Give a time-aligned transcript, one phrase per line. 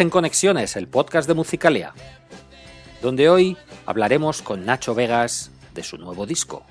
[0.00, 1.92] En Conexiones, el podcast de Musicalia,
[3.02, 6.64] donde hoy hablaremos con Nacho Vegas de su nuevo disco.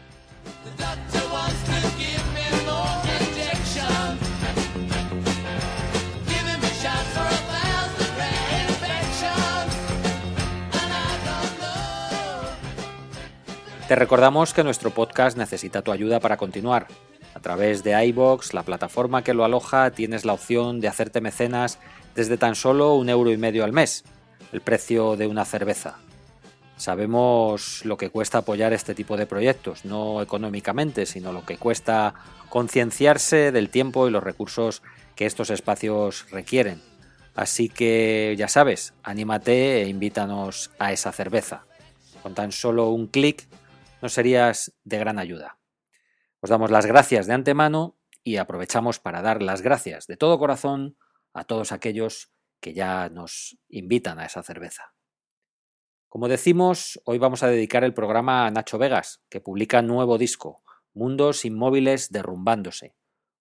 [13.90, 16.88] Te recordamos que nuestro podcast necesita tu ayuda para continuar.
[17.34, 21.78] A través de iBox, la plataforma que lo aloja, tienes la opción de hacerte mecenas
[22.18, 24.04] desde tan solo un euro y medio al mes,
[24.52, 26.00] el precio de una cerveza.
[26.76, 32.16] Sabemos lo que cuesta apoyar este tipo de proyectos, no económicamente, sino lo que cuesta
[32.50, 34.82] concienciarse del tiempo y los recursos
[35.16, 36.82] que estos espacios requieren.
[37.36, 41.66] Así que ya sabes, anímate e invítanos a esa cerveza.
[42.24, 43.48] Con tan solo un clic
[44.02, 45.60] nos serías de gran ayuda.
[46.42, 50.98] Os damos las gracias de antemano y aprovechamos para dar las gracias de todo corazón
[51.38, 54.96] a todos aquellos que ya nos invitan a esa cerveza.
[56.10, 60.64] Como decimos, hoy vamos a dedicar el programa a Nacho Vegas, que publica nuevo disco,
[60.94, 62.96] Mundos Inmóviles Derrumbándose,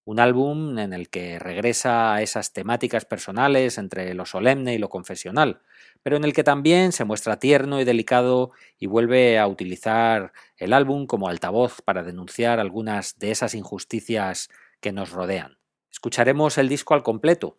[0.04, 4.90] un álbum en el que regresa a esas temáticas personales entre lo solemne y lo
[4.90, 5.62] confesional,
[6.02, 10.74] pero en el que también se muestra tierno y delicado y vuelve a utilizar el
[10.74, 14.50] álbum como altavoz para denunciar algunas de esas injusticias
[14.80, 15.56] que nos rodean.
[15.90, 17.58] Escucharemos el disco al completo,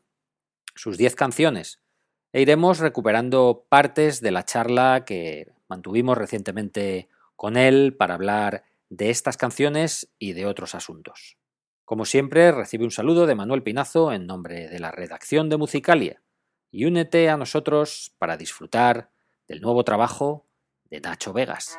[0.77, 1.81] sus 10 canciones,
[2.33, 9.09] e iremos recuperando partes de la charla que mantuvimos recientemente con él para hablar de
[9.09, 11.37] estas canciones y de otros asuntos.
[11.85, 16.21] Como siempre, recibe un saludo de Manuel Pinazo en nombre de la redacción de Musicalia
[16.69, 19.11] y únete a nosotros para disfrutar
[19.47, 20.47] del nuevo trabajo
[20.89, 21.77] de Nacho Vegas.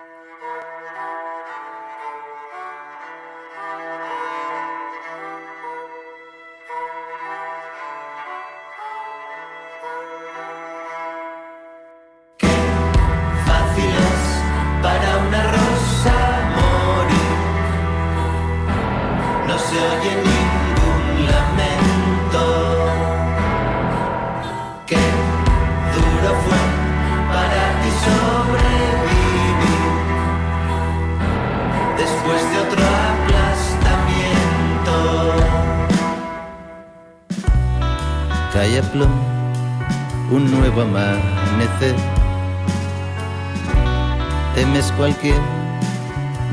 [45.18, 45.40] Cualquier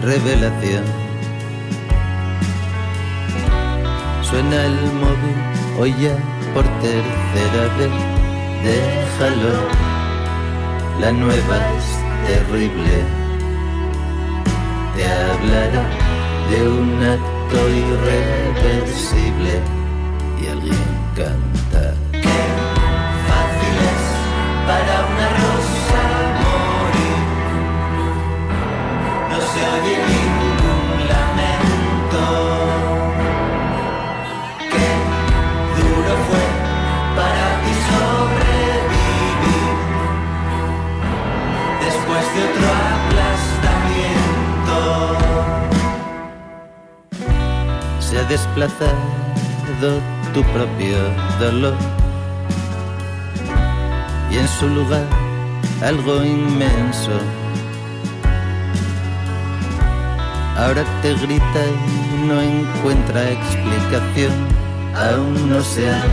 [0.02, 0.84] revelación.
[4.22, 5.38] Suena el móvil,
[5.80, 6.16] hoy ya
[6.54, 7.92] por tercera vez.
[8.64, 9.54] Déjalo,
[11.00, 11.88] la nueva es
[12.28, 13.04] terrible.
[14.96, 15.90] Te hablará
[16.50, 19.62] de un acto irreversible
[20.42, 20.78] y alguien
[21.16, 21.55] canta
[48.30, 48.96] desplazado
[50.34, 50.98] tu propio
[51.40, 51.76] dolor.
[54.32, 55.06] Y en su lugar
[55.82, 57.12] algo inmenso.
[60.58, 64.34] Ahora te grita y no encuentra explicación,
[64.96, 66.12] aún no se han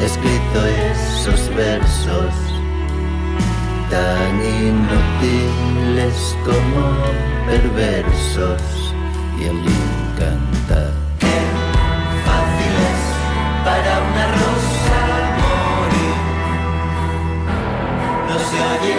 [0.00, 2.32] escrito esos versos
[3.90, 4.36] tan
[4.66, 6.96] inútiles como
[7.46, 8.94] perversos.
[9.40, 9.62] Y el
[10.18, 10.90] encanta.
[11.18, 11.36] Qué
[12.26, 13.02] fácil es
[13.64, 15.00] para una rosa
[18.38, 18.97] se oye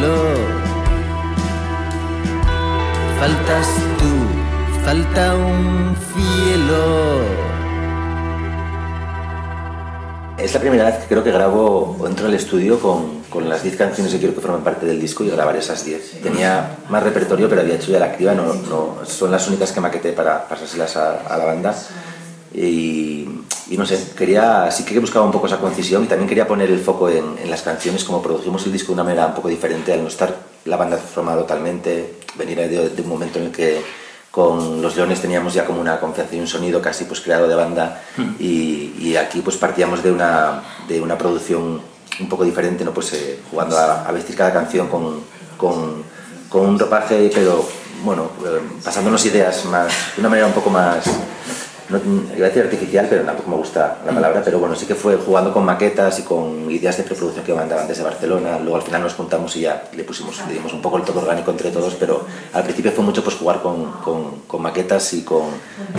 [0.00, 0.14] cielo.
[3.18, 3.66] Faltas
[3.98, 7.20] tú, falta un cielo.
[10.38, 13.62] Es la primera vez que creo que grabo o entro al estudio con, con las
[13.62, 16.22] 10 canciones que quiero que formen parte del disco y grabar esas 10.
[16.22, 19.80] Tenía más repertorio, pero había hecho ya la criba, no, no, son las únicas que
[19.82, 21.74] maqueté para pasárselas a, a la banda.
[22.52, 23.28] Y,
[23.68, 26.68] y, no sé, quería, sí que buscaba un poco esa concisión y también quería poner
[26.70, 29.48] el foco en, en, las canciones, como produjimos el disco de una manera un poco
[29.48, 33.52] diferente, al no estar la banda formada totalmente, venir de, de un momento en el
[33.52, 33.80] que
[34.30, 37.54] con los Leones teníamos ya como una confianza y un sonido casi pues creado de
[37.54, 38.34] banda mm.
[38.38, 41.80] y, y, aquí pues partíamos de una, de una producción
[42.20, 42.92] un poco diferente, ¿no?
[42.92, 45.20] pues eh, jugando a, a, vestir cada canción con,
[45.56, 46.04] con,
[46.48, 47.66] con, un ropaje, pero
[48.04, 51.04] bueno, eh, pasándonos ideas más, de una manera un poco más
[51.90, 51.98] no,
[52.36, 55.16] iba a decir artificial, pero tampoco me gusta la palabra, pero bueno, sí que fue
[55.16, 59.02] jugando con maquetas y con ideas de preproducción que mandaban desde Barcelona, luego al final
[59.02, 61.94] nos juntamos y ya le pusimos, le dimos un poco el todo orgánico entre todos,
[61.94, 65.46] pero al principio fue mucho pues jugar con, con, con maquetas y con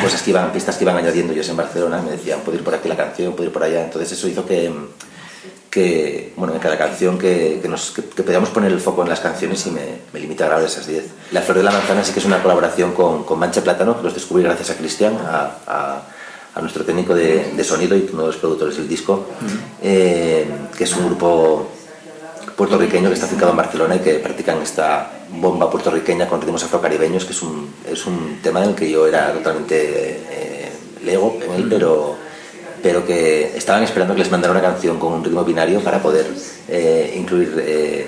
[0.02, 2.74] cosas que iban, pistas que iban añadiendo ellos en Barcelona, me decían, puedo ir por
[2.74, 4.72] aquí la canción, puedo ir por allá, entonces eso hizo que
[5.72, 9.10] que, bueno, en cada canción que, que, nos, que, que podíamos poner el foco en
[9.10, 9.82] las canciones y me,
[10.12, 11.06] me limita a grabar esas 10.
[11.32, 14.04] La Flor de la Manzana sí que es una colaboración con, con Mancha Plátano, que
[14.04, 16.02] los descubrí gracias a Cristian, a, a,
[16.54, 19.28] a, nuestro técnico de, de, sonido y uno de los productores del disco,
[19.82, 20.46] eh,
[20.78, 21.70] que es un grupo
[22.58, 27.24] puertorriqueño que está afincado en Barcelona y que practican esta bomba puertorriqueña con ritmos afrocaribeños,
[27.24, 30.72] que es un, es un tema en el que yo era totalmente eh,
[31.06, 32.18] lego en él, pero
[32.82, 36.28] pero que estaban esperando que les mandara una canción con un ritmo binario para poder
[36.68, 38.08] eh, incluir eh,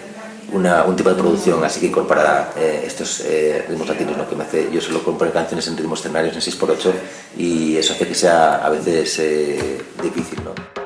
[0.53, 4.17] un tipo de producción así que incorporara eh, estos eh, ritmos latinos.
[4.17, 4.29] ¿no?
[4.29, 6.91] que me hace, yo solo componer canciones en ritmos ternarios en 6x8
[7.37, 10.39] y eso hace que sea a veces eh, difícil.
[10.43, 10.82] ¿no?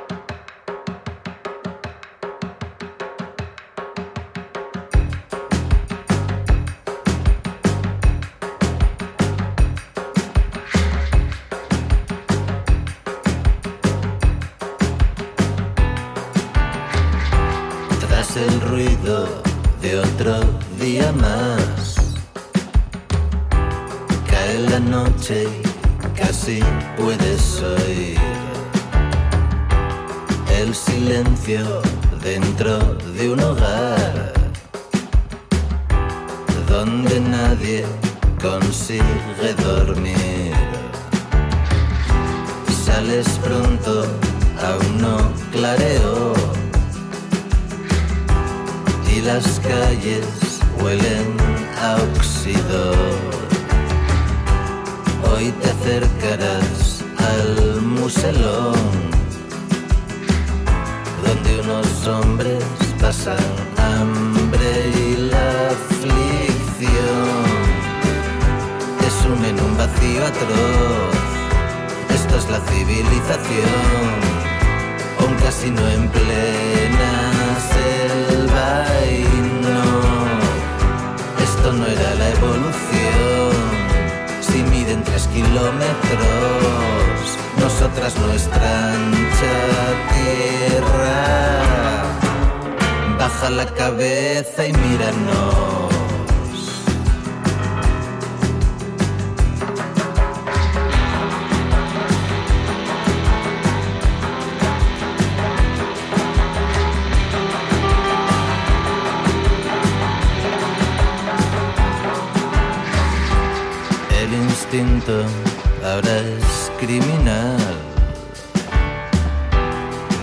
[115.83, 117.57] Ahora es criminal.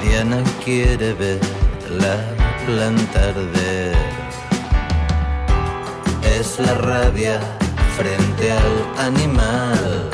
[0.03, 1.41] Diana quiere ver
[1.91, 2.17] la
[2.67, 3.97] planta arder.
[6.37, 7.39] Es la rabia
[7.97, 10.11] frente al animal.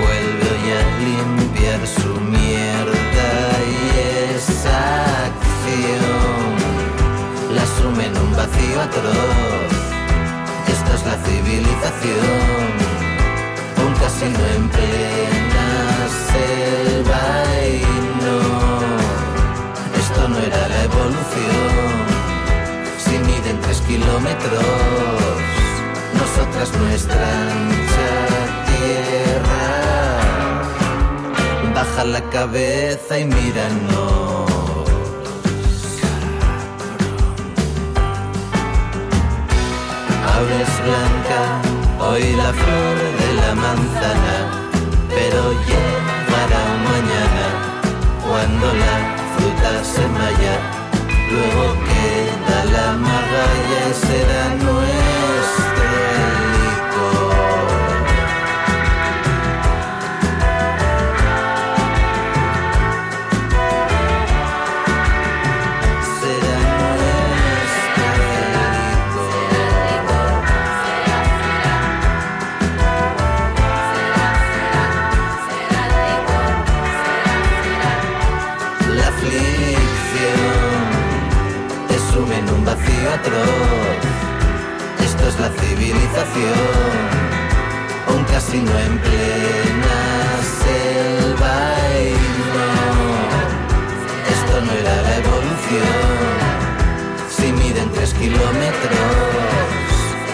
[0.00, 3.30] Vuelve hoy a limpiar su mierda
[3.70, 6.52] y esa acción
[7.54, 9.61] la sume en un vacío atroz
[11.06, 12.70] la civilización,
[13.86, 15.68] un casino en plena
[16.30, 17.24] selva
[17.66, 17.82] y
[18.24, 18.40] no,
[20.02, 21.92] esto no era la evolución,
[22.98, 24.64] si miden tres kilómetros,
[26.20, 28.10] nosotras nuestra ancha
[28.68, 29.66] tierra,
[31.74, 34.31] baja la cabeza y míranos.
[40.84, 41.40] Blanca,
[42.00, 44.36] hoy la flor de la manzana,
[45.08, 47.46] pero llegará mañana
[48.26, 48.96] cuando la
[49.34, 50.54] fruta se malla,
[51.30, 55.61] luego queda la magalla y será nuestro
[85.00, 86.58] Esto es la civilización,
[88.16, 90.00] un casino en plena
[90.58, 91.56] selva
[92.00, 92.14] y.
[94.32, 96.34] Esto no era la evolución,
[97.30, 98.90] si miden tres kilómetros,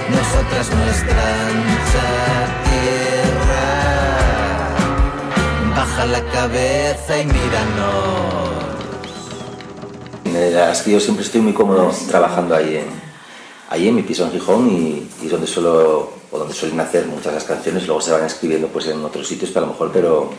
[0.09, 2.09] nosotras nuestra ancha
[2.68, 3.66] tierra.
[5.76, 8.38] Baja la cabeza y míranos.
[10.38, 12.87] Es que yo siempre estoy muy cómodo trabajando ahí en,
[13.71, 17.07] ahí en mi piso en Gijón y, y es donde suelo o donde suelen nacer
[17.07, 19.73] muchas de las canciones luego se van escribiendo pues en otros sitios pero a lo
[19.73, 20.30] mejor pero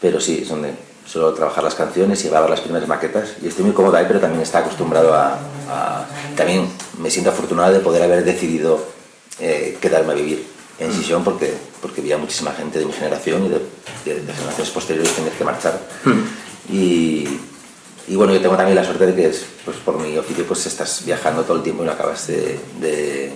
[0.00, 0.72] pero sí es donde
[1.06, 3.30] suelo trabajar las canciones y grabar las primeras maquetas.
[3.42, 5.38] Y estoy muy cómodo ahí pero también está acostumbrado a,
[5.70, 6.66] a- también
[6.98, 8.82] me siento afortunado de poder haber decidido
[9.40, 10.46] eh, quedarme a vivir
[10.78, 13.58] en Sisión porque porque había muchísima gente de mi generación y de,
[14.04, 15.78] de- de generaciones posteriores tener que marchar.
[16.72, 17.28] Y,
[18.08, 20.64] y bueno, yo tengo también la suerte de que es, pues, por mi oficio pues
[20.66, 23.32] estás viajando todo el tiempo y no acabas de, de,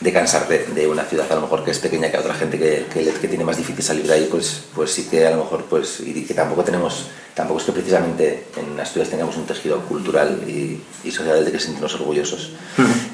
[0.00, 2.58] de cansarte de una ciudad a lo mejor que es pequeña que a otra gente
[2.58, 5.64] que, que, tiene más difícil salir de ahí, pues, pues sí que a lo mejor
[5.64, 10.42] pues y que tampoco tenemos, tampoco es que precisamente en Asturias tengamos un tejido cultural
[10.48, 12.52] y, y social del que sentirnos orgullosos.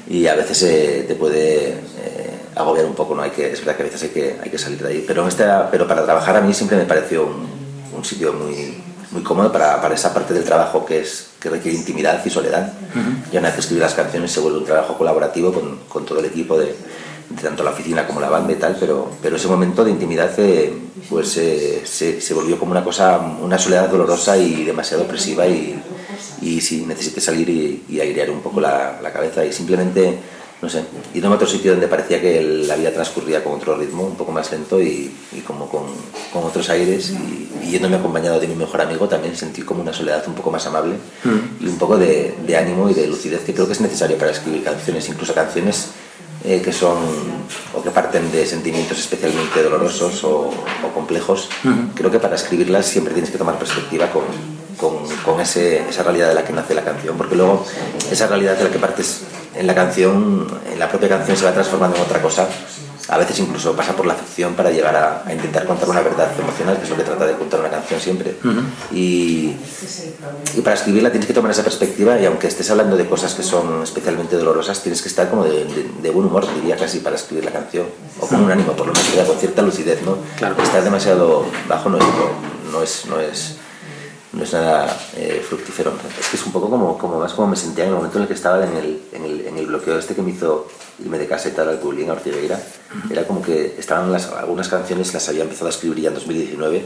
[0.07, 1.79] Y a veces eh, te puede eh,
[2.55, 3.21] agobiar un poco, ¿no?
[3.21, 5.23] Hay que, es verdad que a veces hay que, hay que salir de ahí, pero,
[5.23, 7.47] en esta, pero para trabajar a mí siempre me pareció un,
[7.95, 8.75] un sitio muy,
[9.15, 12.73] muy cómodo para, para esa parte del trabajo que, es, que requiere intimidad y soledad.
[13.31, 16.19] Y una vez que escribir las canciones se vuelve un trabajo colaborativo con, con todo
[16.19, 16.75] el equipo de,
[17.29, 20.31] de tanto la oficina como la banda y tal, pero, pero ese momento de intimidad
[20.37, 20.73] eh,
[21.09, 25.81] pues eh, se, se volvió como una cosa, una soledad dolorosa y demasiado opresiva y,
[26.41, 30.19] y sí, necesité salir y, y airear un poco la, la cabeza y simplemente,
[30.61, 30.83] no sé,
[31.13, 34.31] irme a otro sitio donde parecía que la vida transcurría con otro ritmo, un poco
[34.31, 35.83] más lento y, y como con,
[36.31, 39.93] con otros aires y, y yéndome acompañado de mi mejor amigo también sentí como una
[39.93, 40.95] soledad un poco más amable
[41.59, 44.31] y un poco de, de ánimo y de lucidez que creo que es necesario para
[44.31, 45.89] escribir canciones, incluso canciones
[46.43, 46.97] eh, que son
[47.73, 51.49] o que parten de sentimientos especialmente dolorosos o, o complejos,
[51.95, 54.23] creo que para escribirlas siempre tienes que tomar perspectiva con,
[54.77, 57.65] con, con ese, esa realidad de la que nace la canción, porque luego
[58.11, 59.21] esa realidad de la que partes
[59.55, 62.47] en la canción, en la propia canción se va transformando en otra cosa.
[63.07, 66.27] A veces incluso pasa por la ficción para llegar a, a intentar contar una verdad
[66.39, 68.35] emocional, que es lo que trata de contar una canción siempre.
[68.91, 69.55] y,
[70.55, 73.43] y para escribirla tienes que tomar esa perspectiva y aunque estés hablando de cosas que
[73.43, 77.15] son especialmente dolorosas, tienes que estar como de, de- de buen humor, diría casi, para
[77.15, 77.85] escribir la canción.
[78.19, 80.17] O con un ánimo, por lo menos, con cierta lucidez, ¿no?
[80.37, 80.55] Claro.
[80.63, 82.03] Estar demasiado bajo no es,
[82.71, 83.57] no es, no es,
[84.35, 85.93] no es nada eh, fructífero.
[86.19, 88.23] Es que es un poco como, como más como me sentía en el momento en
[88.23, 90.67] el que estaba en el, en el, en el bloqueo este que me hizo
[90.99, 92.59] irme de caseta al Alculín, a Ortigueira.
[93.09, 96.85] Era como que estaban las, algunas canciones, las había empezado a escribir ya en 2019.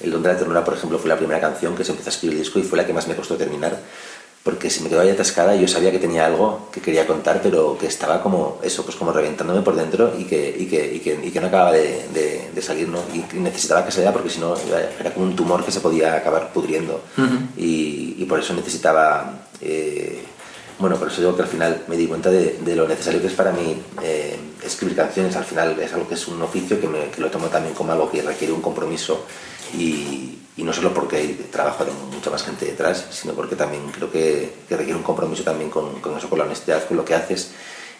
[0.00, 2.12] El Don de la Ternura, por ejemplo, fue la primera canción que se empezó a
[2.12, 3.78] escribir el disco y fue la que más me costó terminar.
[4.42, 7.40] Porque se me quedó ahí atascada y yo sabía que tenía algo que quería contar,
[7.42, 11.00] pero que estaba como eso, pues como reventándome por dentro y que, y que, y
[11.00, 12.98] que, y que no acababa de, de- de salir, ¿no?
[13.12, 14.54] Y necesitaba que saliera porque si no
[14.98, 17.02] era como un tumor que se podía acabar pudriendo.
[17.56, 19.38] y, y por eso necesitaba...
[19.60, 20.24] eh,
[20.78, 23.32] bueno, por eso digo que al final me di cuenta de, lo necesario que es
[23.32, 25.34] para mí eh, escribir canciones.
[25.34, 28.10] Al final es algo que es un oficio que, me, lo tomo también como algo
[28.10, 29.24] que requiere un compromiso
[29.76, 34.10] y, no solo porque hay trabajo de mucha más gente detrás, sino porque también creo
[34.10, 37.52] que, requiere un compromiso también con, eso, con la honestidad, con lo que haces.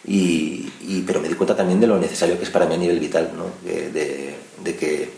[0.04, 2.78] Y, y- pero me di cuenta también de lo necesario que es para mí a
[2.78, 3.46] nivel vital, ¿no?
[3.64, 5.10] de que,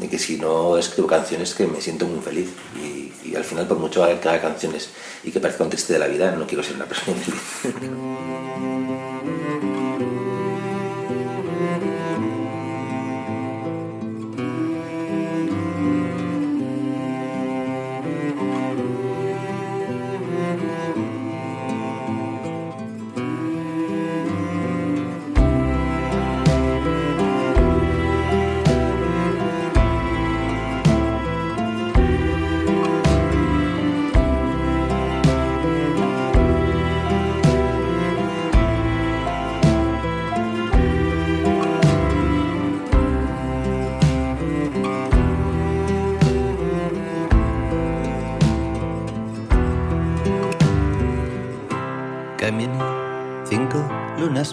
[0.00, 3.66] de que si no escribo canciones que me siento muy infeliz y, y al final
[3.66, 4.90] por mucho que haga canciones
[5.24, 9.04] y que parezca un triste de la vida, no quiero ser una persona infeliz.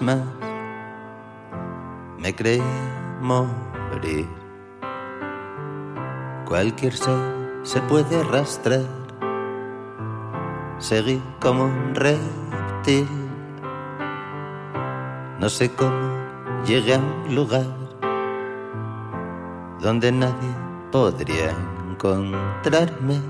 [0.02, 0.20] más
[2.26, 2.64] me creí
[3.22, 4.28] morir.
[6.48, 7.20] Cualquier ser
[7.62, 8.82] se puede arrastrar.
[10.80, 13.08] Seguí como un reptil.
[15.40, 15.92] No sé cómo
[16.66, 17.68] llegué a un lugar
[19.80, 20.50] donde nadie
[20.92, 21.54] podría
[21.88, 23.22] encontrarme.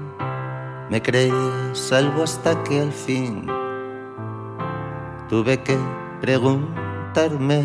[0.89, 1.33] Me creí
[1.73, 3.45] salvo hasta que al fin
[5.27, 7.61] tuve que preguntarme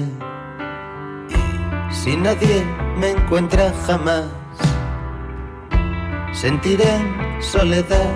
[1.91, 2.63] si nadie
[2.99, 4.27] me encuentra jamás.
[6.33, 8.13] Sentiré en soledad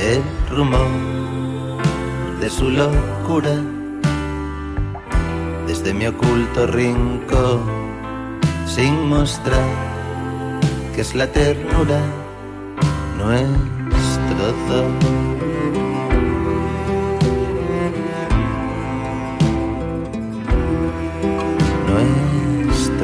[0.00, 1.78] el rumor
[2.40, 3.54] de su locura
[5.68, 7.60] desde mi oculto rincón
[8.66, 9.68] sin mostrar
[10.96, 12.00] que es la ternura
[13.18, 15.31] nuestro don.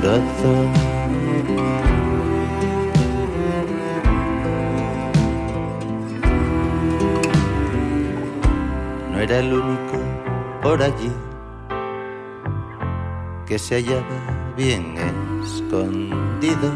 [0.09, 0.15] No
[9.21, 9.99] era el único
[10.63, 11.13] por allí
[13.45, 14.95] que se hallaba bien
[15.45, 16.73] escondido.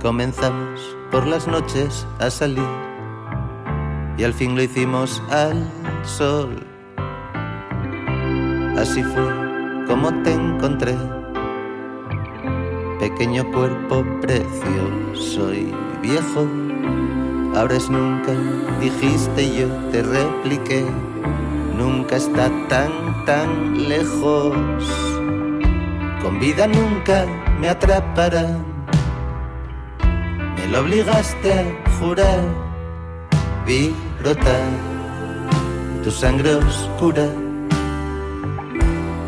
[0.00, 2.64] Comenzamos por las noches a salir
[4.16, 5.70] y al fin lo hicimos al
[6.02, 6.64] sol.
[8.78, 9.46] Así fue
[9.86, 10.96] como te encontré,
[12.98, 16.46] pequeño cuerpo precioso y viejo.
[17.54, 18.32] Ahora nunca,
[18.80, 20.84] dijiste yo te repliqué,
[21.76, 24.54] nunca está tan, tan lejos.
[26.22, 27.24] Con vida nunca
[27.60, 28.64] me atraparán.
[30.56, 32.40] Me lo obligaste a jurar.
[33.66, 34.68] Vi brotar
[36.02, 37.26] tu sangre oscura.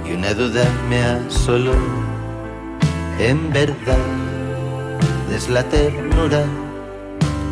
[0.06, 2.07] Y una duda me asoló.
[3.20, 3.98] En verdad
[5.34, 6.44] es la ternura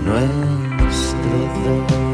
[0.04, 2.06] nuestro don.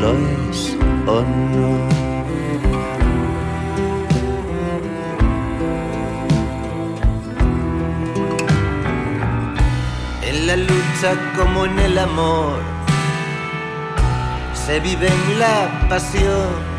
[0.00, 0.76] lo es
[1.06, 1.70] o no.
[10.22, 12.58] En la lucha como en el amor,
[14.54, 16.69] se vive en la pasión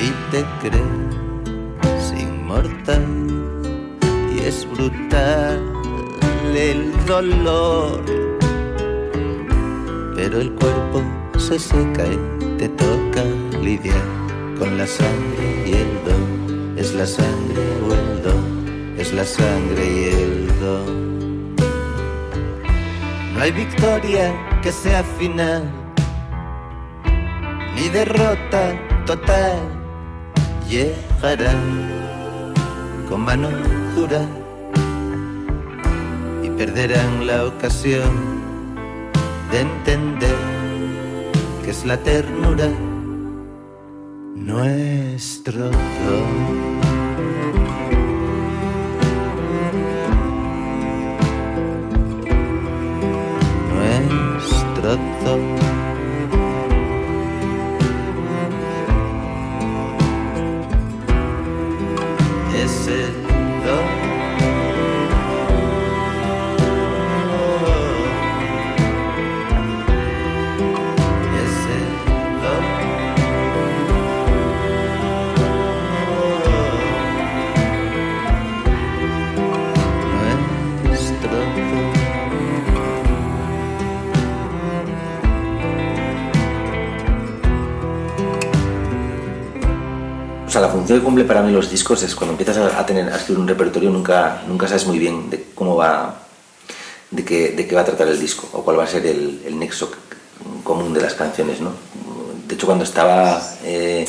[0.00, 3.04] y te crees inmortal
[4.34, 5.76] y es brutal
[6.56, 8.02] el dolor,
[10.14, 11.02] pero el cuerpo
[11.38, 13.24] se seca y te toca
[13.60, 14.02] lidiar
[14.58, 16.78] con la sangre y el don.
[16.78, 21.56] Es la sangre o el don, es la sangre y el don.
[23.34, 25.70] No hay victoria que sea final,
[27.74, 28.72] ni derrota
[29.04, 29.75] total.
[30.68, 31.54] Llegará
[33.08, 33.48] con mano
[33.94, 34.22] dura
[36.42, 38.10] y perderán la ocasión
[39.52, 40.36] de entender
[41.62, 42.68] que es la ternura
[44.46, 46.30] nuestro don.
[53.72, 55.85] Nuestro don.
[62.86, 63.25] Es
[90.86, 93.48] función que cumple para mí los discos es cuando empiezas a, tener a escribir un
[93.48, 96.22] repertorio nunca, nunca sabes muy bien de cómo va,
[97.10, 99.42] de qué, de qué va a tratar el disco o cuál va a ser el,
[99.44, 99.90] el nexo
[100.62, 101.72] común de las canciones, ¿no?
[102.46, 104.06] De hecho, cuando estaba, eh,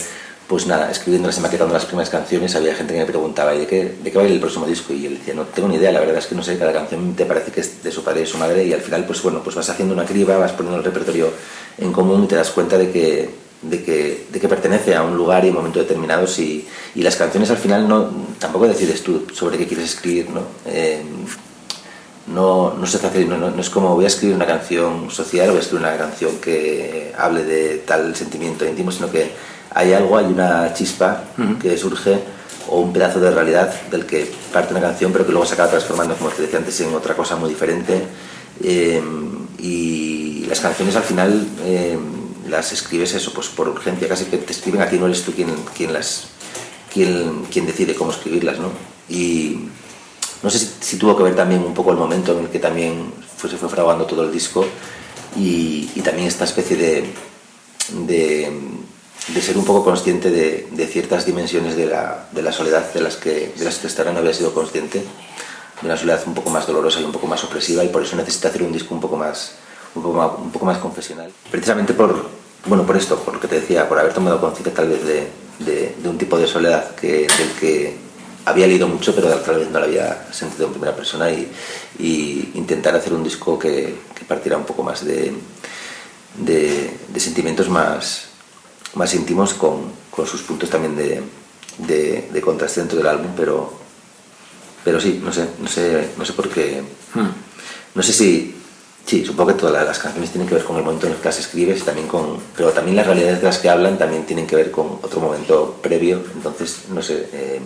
[0.48, 3.96] pues nada, escribiendo, maquetando las primeras canciones, había gente que me preguntaba, ¿y de qué,
[4.04, 4.94] de qué va a ir el próximo disco?
[4.94, 6.74] Y yo le decía, no tengo ni idea, la verdad es que no sé, cada
[6.74, 9.04] canción te parece que es de su padre y de su madre y al final,
[9.04, 11.32] pues bueno, pues vas haciendo una criba, vas poniendo el repertorio
[11.80, 15.18] en común y te das cuenta de que, de que, de que pertenece a un
[15.18, 19.26] lugar y un momento determinados y, y las canciones al final no, tampoco decides tú
[19.34, 20.42] sobre qué quieres escribir, ¿no?
[20.66, 21.02] Eh,
[22.28, 25.48] no, no, se hace, no, no, no es como voy a escribir una canción social
[25.48, 29.32] o voy a escribir una canción que hable de tal sentimiento íntimo, sino que
[29.74, 31.24] hay algo, hay una chispa
[31.62, 32.20] que surge
[32.70, 35.70] o un pedazo de realidad del que parte una canción pero que luego se acaba
[35.70, 38.04] transformando, como te decía antes, en otra cosa muy diferente.
[38.62, 39.02] Eh,
[39.60, 41.98] y, las canciones al final eh,
[42.48, 45.34] las escribes eso, pues por urgencia, casi que te escriben a ti, no eres tú
[45.34, 46.28] quien, quien las
[46.94, 48.72] quien, quien decide cómo escribirlas, ¿no?
[49.10, 49.68] Y
[50.44, 53.14] no sé si, tuvo que ver también un poco el momento en el que también
[53.38, 54.66] fue, se fue fraguando todo el disco
[55.36, 57.14] y, y también esta especie de,
[58.06, 58.52] de,
[59.34, 63.02] de, ser un poco consciente de, de ciertas dimensiones de la, de la, soledad de
[63.02, 66.50] las que, de las que hasta no había sido consciente, de una soledad un poco
[66.50, 69.02] más dolorosa y un poco más opresiva y por eso necesita hacer un disco un
[69.02, 69.54] poco más,
[69.96, 71.32] un poco un poco más confesional.
[71.52, 72.30] Precisamente por,
[72.68, 75.28] bueno, por esto, por lo que te decía, por haber tomado conciencia tal vez de,
[75.60, 77.96] de, de, un tipo de soledad que, del que
[78.46, 81.52] había leído mucho, pero tal vez no lo había sentido en primera persona y,
[82.00, 85.34] y intentar hacer un disco que, que partiera un poco más de,
[86.38, 88.28] de, de sentimientos más,
[88.96, 91.22] más íntimos con, con, sus puntos también de,
[91.80, 93.74] de, de, contraste dentro del álbum, pero,
[94.84, 96.82] pero sí, no sé, no sé, no sé por qué.
[97.14, 97.30] Hmm.
[97.96, 98.56] No sé si.
[99.08, 101.30] Sí, supongo que todas las canciones tienen que ver con el momento en el que
[101.30, 104.58] las escribes, también con, pero también las realidades de las que hablan también tienen que
[104.58, 106.22] ver con otro momento previo.
[106.36, 107.62] Entonces, no sé, eh,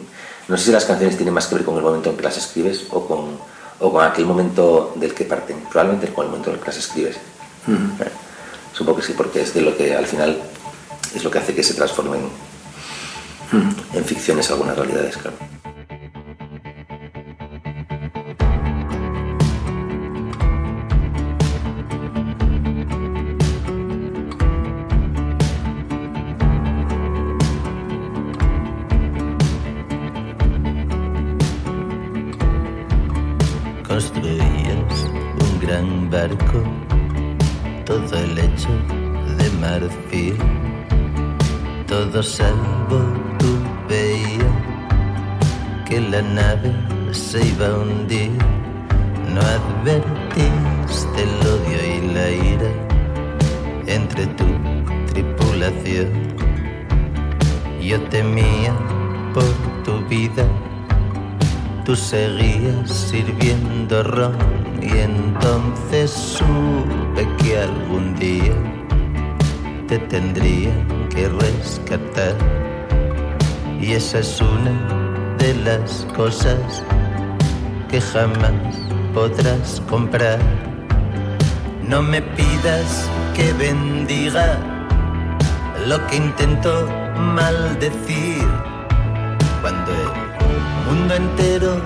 [0.48, 2.38] no sé si las canciones tienen más que ver con el momento en que las
[2.38, 3.40] escribes o con,
[3.80, 5.62] o con aquel momento del que parten.
[5.62, 7.16] Probablemente con el momento en el que las escribes.
[7.16, 8.12] Eh,
[8.72, 10.40] supongo que sí, porque es de lo que al final
[11.16, 12.22] es lo que hace que se transformen
[13.96, 15.61] en ficciones algunas realidades, claro.
[36.12, 36.62] Barco,
[37.86, 38.70] todo el hecho
[39.38, 40.36] de marfil,
[41.88, 43.00] todo salvo
[43.40, 43.52] tú
[43.88, 44.56] veías
[45.88, 46.74] que la nave
[47.12, 48.32] se iba a hundir,
[49.34, 52.72] no advertiste el odio y la ira
[53.88, 54.46] entre tu
[55.14, 56.10] tripulación.
[57.82, 58.74] Yo temía
[59.34, 59.44] por
[59.84, 60.46] tu vida
[61.86, 68.54] tú seguías sirviendo ron y entonces supe que algún día
[69.88, 70.72] te tendría
[71.10, 72.36] que rescatar.
[73.80, 76.84] Y esa es una de las cosas
[77.90, 78.76] que jamás
[79.14, 80.40] podrás comprar.
[81.88, 84.58] No me pidas que bendiga
[85.88, 88.48] lo que intento maldecir
[89.62, 91.82] cuando el mundo entero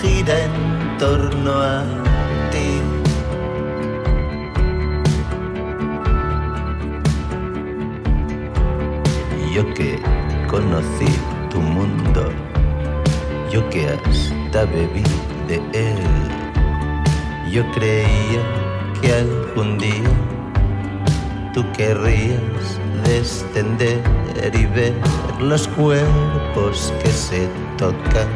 [0.00, 2.05] gira en torno a
[9.54, 9.98] Yo que
[10.50, 11.06] conocí
[11.50, 12.30] tu mundo,
[13.50, 15.02] yo que hasta bebí
[15.48, 16.02] de él,
[17.50, 18.42] yo creía
[19.00, 20.10] que algún día
[21.54, 24.02] tú querrías descender
[24.52, 24.94] y ver
[25.40, 28.28] los cuerpos que se tocan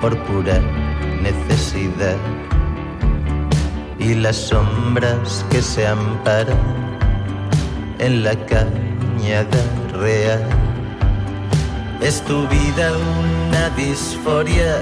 [0.00, 0.60] por pura
[1.22, 2.16] necesidad
[4.04, 6.58] y las sombras que se amparan
[7.98, 9.62] en la cañada
[9.92, 10.42] real.
[12.00, 14.80] ¿Es tu vida una disforia?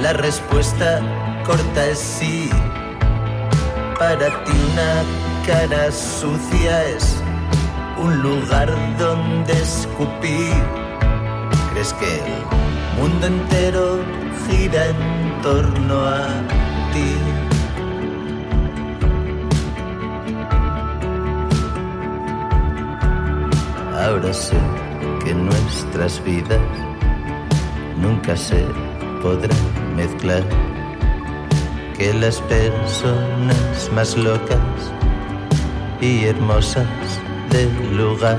[0.00, 1.00] La respuesta
[1.46, 2.50] corta es sí.
[3.98, 5.04] Para ti una
[5.46, 7.22] cara sucia es
[8.02, 10.52] un lugar donde escupir.
[11.72, 14.00] ¿Crees que el mundo entero
[14.48, 16.26] gira en torno a
[16.92, 17.31] ti?
[24.12, 24.58] Ahora sé
[25.24, 26.60] que nuestras vidas
[27.96, 28.62] nunca se
[29.22, 29.56] podrán
[29.96, 30.42] mezclar,
[31.96, 34.92] que las personas más locas
[36.02, 36.86] y hermosas
[37.48, 38.36] del lugar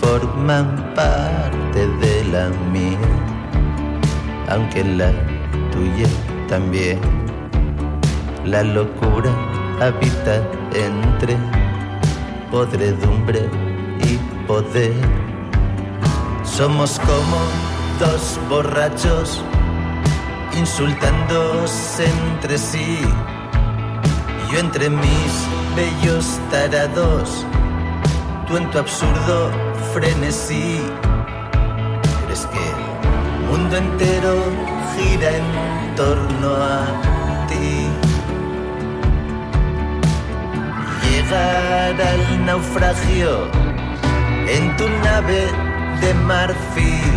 [0.00, 3.10] forman parte de la mía,
[4.48, 5.12] aunque la
[5.72, 6.08] tuya
[6.48, 6.98] también.
[8.46, 9.30] La locura
[9.78, 10.42] habita
[10.74, 11.36] entre
[12.50, 13.42] podredumbre
[14.00, 14.94] y poder.
[16.42, 17.38] Somos como
[17.98, 19.42] dos borrachos
[20.56, 23.00] insultándose entre sí.
[24.50, 25.32] Yo entre mis
[25.74, 27.44] bellos tarados
[28.46, 29.50] tú en tu absurdo
[29.92, 30.80] frenesí.
[32.26, 34.42] ¿Crees que el mundo entero
[34.94, 37.88] gira en torno a ti?
[41.02, 43.63] Llegar al naufragio
[44.48, 45.42] en tu nave
[46.00, 47.16] de marfil.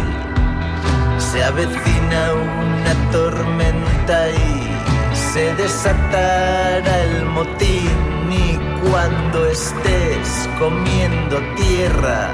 [1.18, 4.68] Se avecina una tormenta y
[5.14, 8.58] se desatará el motín y
[8.90, 12.32] cuando estés comiendo tierra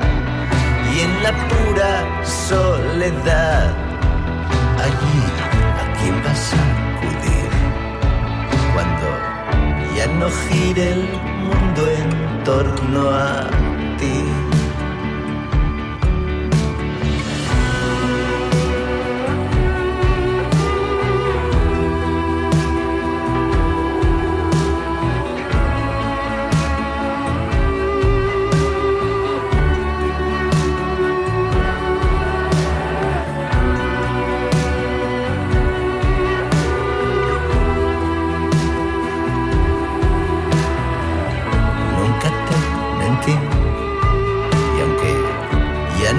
[0.94, 3.74] y en la pura soledad,
[4.86, 5.20] allí
[5.82, 7.50] a quién vas a acudir
[8.74, 9.08] cuando
[9.96, 11.04] ya no gire el
[11.48, 13.50] mundo en torno a
[13.98, 14.33] ti.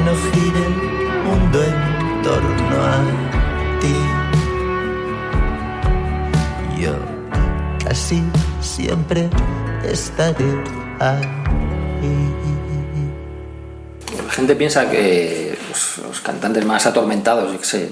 [0.05, 0.75] No gire el
[1.25, 3.05] mundo en torno a
[3.81, 3.95] ti,
[6.81, 6.93] yo
[7.85, 8.23] casi
[8.61, 9.29] siempre
[9.85, 10.45] estaré
[11.01, 11.29] ahí.
[14.27, 17.89] La gente piensa que los, los cantantes más atormentados, yo qué sé,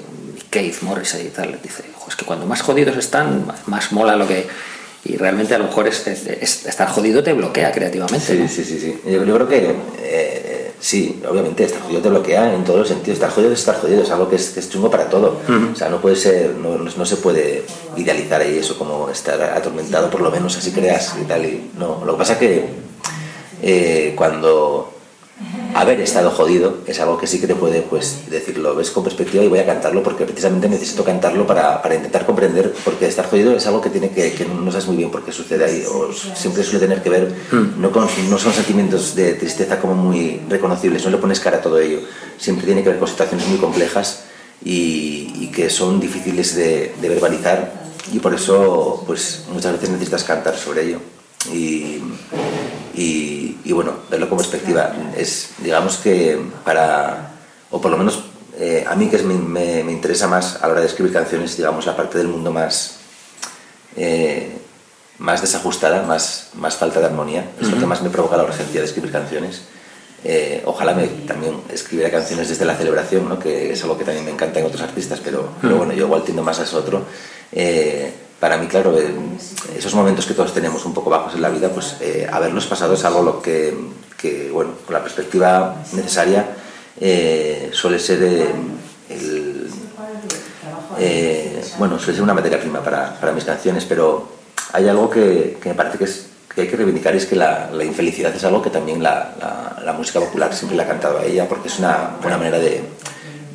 [0.51, 4.17] Keith, Morrissey y tal, dice, "Jo, es que cuando más jodidos están, más- más mola
[4.17, 4.47] lo que...
[5.05, 8.35] Y realmente a lo mejor es, es- es- estar jodido te bloquea creativamente.
[8.37, 8.49] ¿no?
[8.49, 9.01] Sí, sí, sí, sí.
[9.11, 10.42] Yo, yo creo que eh,
[10.83, 13.15] sí, obviamente, estar jodido te bloquea en todos los sentidos.
[13.19, 15.37] Estar jodido es estar jodido, es algo que es, que es chungo para todo.
[15.73, 17.65] O sea, no puede ser, no, no- no se puede
[17.97, 21.45] idealizar ahí eso como estar atormentado, por lo menos así creas y tal.
[21.45, 22.67] Y, no, lo que pasa que
[23.63, 24.93] eh, cuando
[25.75, 28.75] haber estado jodido es algo que sí que te puede pues decirlo.
[28.75, 32.73] Ves con perspectiva y voy a cantarlo porque precisamente necesito cantarlo para, para intentar comprender
[32.85, 33.57] porque estar jodido.
[33.57, 36.13] Es algo que tiene que, que no sabes muy bien por qué sucede ahí o
[36.13, 37.33] siempre suele tener que ver
[37.79, 41.61] no, con, no son sentimientos de tristeza como muy reconocibles no le pones cara a
[41.61, 42.01] todo ello.
[42.39, 44.25] Siempre tiene que ver con situaciones muy complejas
[44.65, 50.25] y, y que son difíciles de, de verbalizar y por eso pues muchas veces necesitas
[50.25, 50.99] cantar sobre ello.
[51.53, 51.99] Y,
[52.95, 54.93] y, y, bueno, verlo con perspectiva.
[55.17, 57.33] Es, digamos que para,
[57.71, 58.25] o por lo menos
[58.59, 61.13] eh, a mí que es, me, me, me, interesa más a la hora de escribir
[61.13, 62.99] canciones, digamos, la parte del mundo más,
[63.97, 64.59] eh,
[65.19, 68.81] más desajustada, más, más falta de armonía, es lo que más me provoca la urgencia
[68.81, 69.63] de escribir canciones.
[70.25, 73.39] Eh, ojalá me, también escribiera canciones desde la celebración, ¿no?
[73.39, 76.23] que es algo que también me encanta en otros artistas, pero, pero bueno, yo igual
[76.23, 77.05] tiendo más a eso otro.
[78.43, 79.07] Para mí, claro, eh,
[79.79, 82.95] esos momentos que todos tenemos un poco bajos en la vida, pues eh, haberlos pasado
[82.95, 83.73] es algo lo que,
[84.53, 86.49] bueno, con la perspectiva necesaria,
[87.01, 88.19] eh, suele ser
[90.99, 94.29] eh, bueno, suele ser una materia prima para, mis canciones, pero
[94.73, 98.43] hay algo que, me parece que, hay que reivindicar, es que la, la, infelicidad es
[98.43, 101.69] algo que también la, la, la, música popular siempre le ha cantado a ella, porque
[101.69, 102.83] es una buena manera de,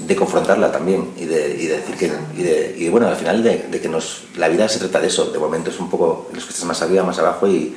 [0.08, 3.44] de confrontarla también y de, y de decir que, y, de, y bueno, al final
[3.44, 6.46] de, de, que nos, la vida se trata de eso, de momentos un poco los
[6.46, 7.76] que estás más arriba, más abajo y,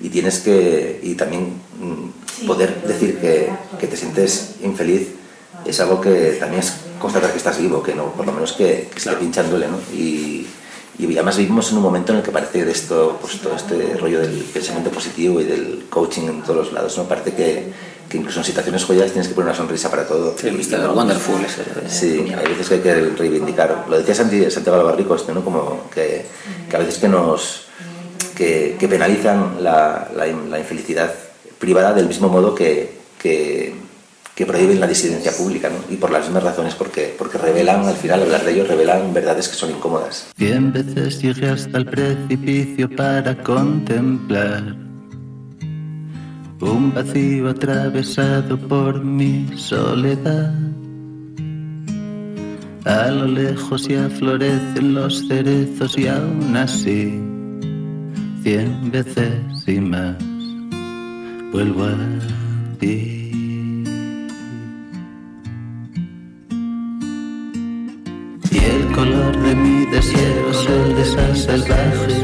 [0.00, 5.08] y tienes que, y también mm, poder decir que, que te sientes infeliz
[5.64, 8.88] es algo que también es constatar que estás vivo, que no, por lo menos que,
[8.92, 9.18] que claro.
[9.18, 9.78] esté pinchándole, ¿no?
[9.92, 10.46] Y,
[10.98, 13.96] y además vivimos en un momento en el que parece de esto, pues todo este
[13.96, 17.04] rollo del pensamiento positivo y del coaching en todos los lados, ¿no?
[17.04, 17.72] Parece que,
[18.10, 20.34] que incluso en situaciones jodidas tienes que poner una sonrisa para todo.
[20.36, 23.86] Sí, y, no, wonderful ese, Sí, hay veces que hay que reivindicar.
[23.88, 25.44] Lo decía Santi, Santiago Albarrico, este, ¿no?
[25.44, 26.26] Como que,
[26.68, 27.66] que a veces que nos
[28.34, 31.12] que, que penalizan la, la, la, infelicidad
[31.58, 33.74] privada del mismo modo que, que,
[34.34, 35.76] que prohíben la disidencia pública, ¿no?
[35.88, 39.48] Y por las mismas razones, porque, porque revelan, al final, hablar de ellos, revelan verdades
[39.48, 40.26] que son incómodas.
[40.36, 44.89] Cien veces llegué hasta el precipicio para contemplar
[46.60, 50.54] un vacío atravesado por mi soledad.
[52.84, 57.20] A lo lejos ya florecen los cerezos y aún así,
[58.42, 60.16] cien veces y más,
[61.52, 61.96] vuelvo a
[62.78, 63.16] ti.
[68.50, 70.39] Y el color de mi deseo es
[70.70, 72.16] el de salvaje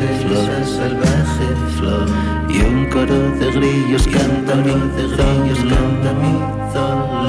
[1.77, 2.09] flor.
[2.49, 6.35] Y un coro de grillos canta mi de grillos canta mi
[6.73, 7.29] dolor.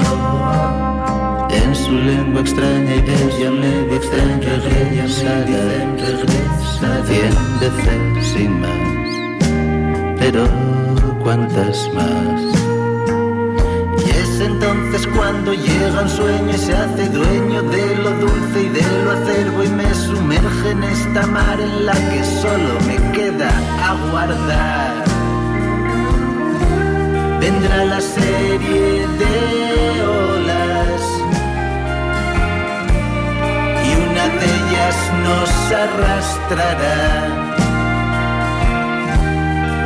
[1.50, 9.10] En su lengua extraña y bella me dicen regresa, regresa cien veces y más.
[10.18, 10.48] Pero
[11.22, 12.57] cuántas más.
[14.40, 19.10] Entonces cuando llega un sueño y se hace dueño de lo dulce y de lo
[19.12, 23.50] acerbo y me sumerge en esta mar en la que solo me queda
[23.84, 25.04] aguardar.
[27.40, 31.02] Vendrá la serie de olas
[33.86, 35.50] y una de ellas nos
[35.84, 37.48] arrastrará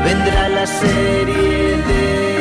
[0.04, 2.31] vendrá la serie de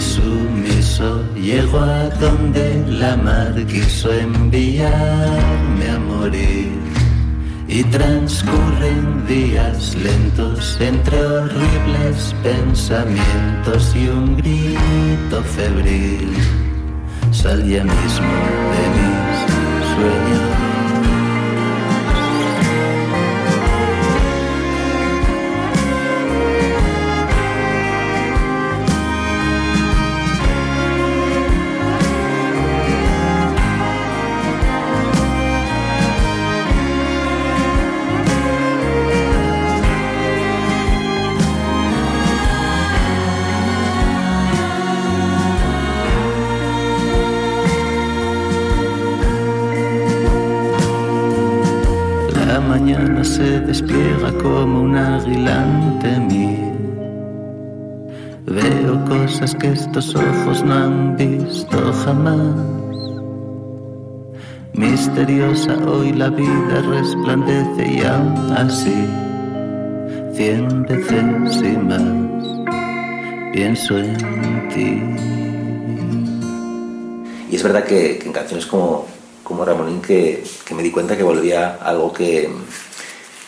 [0.00, 6.68] sumiso, llego a donde la mar quiso enviarme a morir.
[7.68, 16.34] Y transcurren días lentos entre horribles pensamientos y un grito febril.
[17.30, 18.34] Sal ya mismo
[18.72, 20.59] de mis sueños.
[52.70, 56.56] Mañana se despliega como un águila ante mí.
[58.46, 62.54] Veo cosas que estos ojos no han visto jamás.
[64.72, 69.00] Misteriosa hoy la vida resplandece y aún así,
[70.34, 72.38] cien veces y más,
[73.52, 74.90] pienso en ti.
[77.50, 79.06] Y es verdad que, que en canciones como,
[79.50, 82.48] como Ramonín que, que me di cuenta que volvía algo que,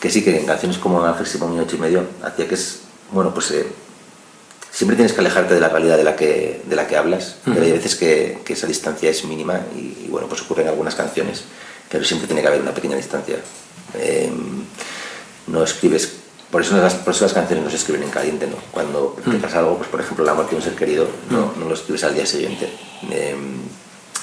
[0.01, 2.81] que sí, que en canciones como Ángel Simón y Ocho y Medio hacía que es,
[3.13, 3.65] bueno, pues eh,
[4.69, 7.61] siempre tienes que alejarte de la realidad de la que, de la que hablas, pero
[7.61, 10.93] hay veces que, que esa distancia es mínima y, y, bueno, pues ocurre en algunas
[10.93, 11.45] canciones,
[11.89, 13.37] pero siempre tiene que haber una pequeña distancia.
[13.97, 14.29] Eh,
[15.47, 16.15] no escribes,
[16.51, 18.57] por eso, las, por eso las canciones no se escriben en caliente, ¿no?
[18.71, 21.69] Cuando te pasa algo, pues por ejemplo la muerte de un ser querido, no, no
[21.69, 22.69] lo escribes al día siguiente.
[23.09, 23.37] Eh,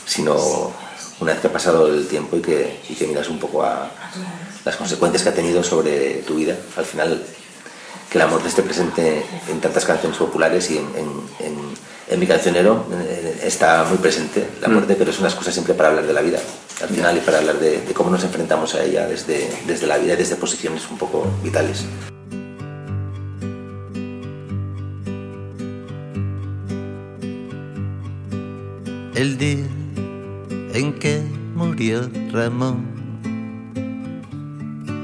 [0.04, 0.72] sino
[1.20, 3.90] una vez que ha pasado el tiempo y que, y que miras un poco a
[4.64, 6.56] las consecuencias que ha tenido sobre tu vida.
[6.76, 7.22] Al final,
[8.10, 11.56] que la muerte esté presente en tantas canciones populares y en, en, en,
[12.08, 15.90] en mi cancionero eh, está muy presente la muerte, pero es una excusa siempre para
[15.90, 16.40] hablar de la vida,
[16.82, 19.98] al final, y para hablar de, de cómo nos enfrentamos a ella desde, desde la
[19.98, 21.84] vida y desde posiciones un poco vitales.
[29.20, 29.66] el día
[30.74, 31.22] en que
[31.54, 32.84] murió Ramón.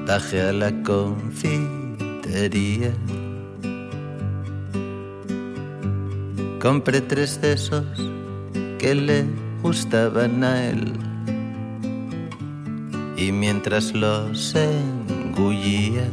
[0.06, 2.92] Bajé a la confitería.
[6.60, 7.86] Compré tres de esos
[8.78, 9.24] que le
[9.62, 10.92] gustaban a él.
[13.16, 16.06] Y mientras los engullía,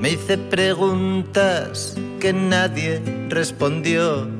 [0.00, 4.37] me hice preguntas que nadie respondió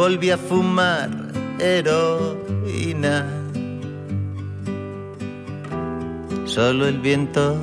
[0.00, 1.10] volví a fumar
[1.58, 3.16] heroína.
[6.46, 7.54] Solo el viento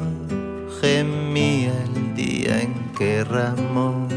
[0.80, 4.08] gemía el día en que Ramón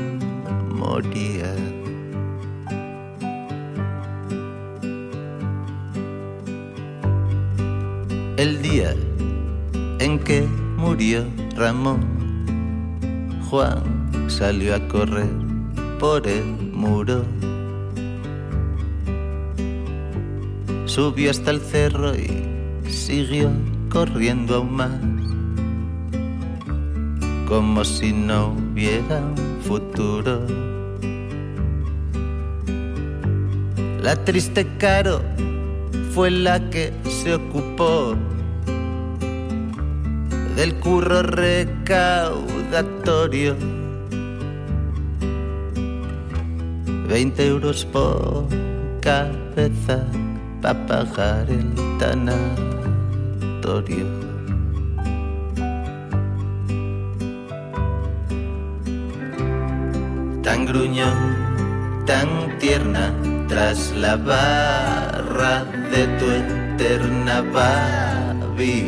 [0.69, 1.51] moría.
[8.37, 8.95] El día
[9.99, 10.43] en que
[10.77, 11.25] murió
[11.57, 12.03] Ramón,
[13.49, 13.83] Juan
[14.29, 15.33] salió a correr
[15.99, 16.45] por el
[16.75, 17.25] muro.
[21.01, 22.29] Subió hasta el cerro y
[22.91, 23.51] siguió
[23.89, 25.01] corriendo aún más,
[27.49, 30.47] como si no hubiera un futuro.
[34.03, 35.23] La triste Caro
[36.13, 38.15] fue la que se ocupó
[40.55, 43.57] del curro recaudatorio.
[47.09, 48.47] Veinte euros por
[49.01, 50.07] cabeza
[50.61, 52.41] para pagar el tanatorio.
[60.43, 61.37] Tan gruñón,
[62.07, 63.13] tan tierna,
[63.49, 68.81] tras la barra de tu eterna Babilón.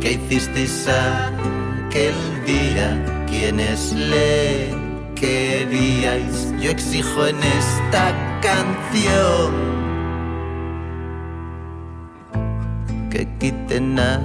[0.00, 2.14] ¿Qué hicisteis aquel
[2.46, 2.88] día?
[3.26, 4.75] ¿Quiénes le
[5.16, 6.52] queríais?
[6.60, 9.52] Yo exijo en esta canción
[13.10, 14.20] que quiten a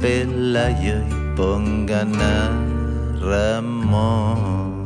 [0.00, 2.50] Pelayo y pongan a
[3.20, 4.80] Ramón.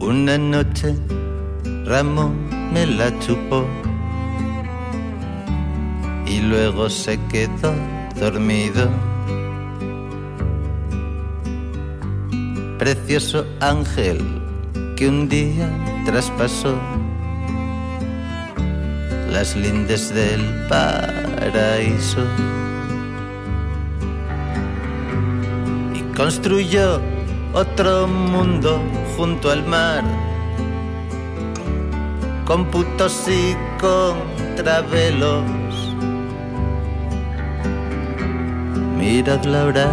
[0.00, 0.96] Una noche
[1.84, 3.66] Ramón me la chupó
[6.38, 7.74] y luego se quedó
[8.20, 8.88] dormido.
[12.78, 14.18] Precioso ángel
[14.96, 15.68] que un día
[16.06, 16.78] traspasó
[19.32, 22.20] las lindes del paraíso
[25.94, 27.00] y construyó
[27.52, 28.80] otro mundo
[29.16, 30.04] junto al mar
[32.44, 35.87] con putos y contravelos.
[39.10, 39.86] Mirad la hora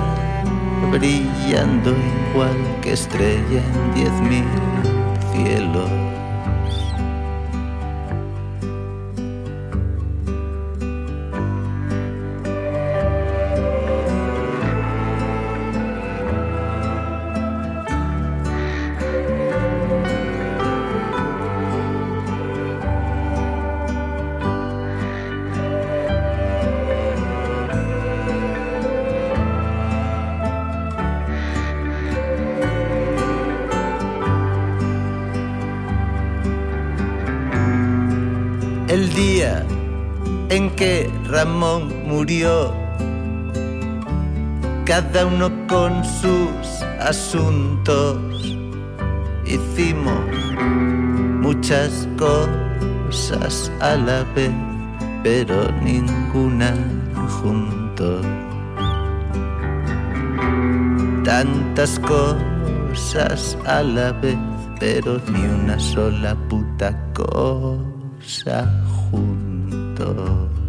[0.91, 1.95] brillando
[2.32, 4.43] igual que estrella en diez mil
[5.32, 6.04] cielos.
[44.95, 48.17] Cada uno con sus asuntos,
[49.45, 50.23] hicimos
[51.41, 54.53] muchas cosas a la vez,
[55.21, 56.73] pero ninguna
[57.41, 58.25] juntos.
[61.25, 64.37] Tantas cosas a la vez,
[64.79, 68.65] pero ni una sola puta cosa
[69.09, 70.64] juntos.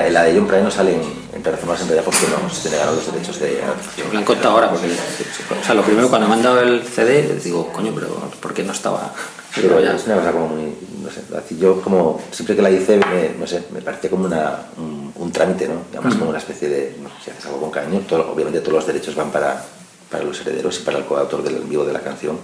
[0.00, 1.02] La, la de John Prine no sale en,
[1.34, 3.60] en plataformas en realidad porque no se negaron los derechos de
[4.06, 6.82] Me lo han contado ahora, porque o sea, lo primero cuando me han dado el
[6.82, 8.08] CD, digo, coño, pero
[8.40, 9.12] ¿por qué no estaba?
[9.54, 12.98] Pero ya es una cosa como muy, no sé, yo como siempre que la hice,
[12.98, 15.82] me, no sé, me parecía como una, un, un trámite, ¿no?
[15.92, 18.86] Además como una especie de, no si haces algo con cariño, todo, obviamente todos los
[18.86, 19.64] derechos van para,
[20.10, 22.38] para los herederos y para el coautor del vivo de la canción,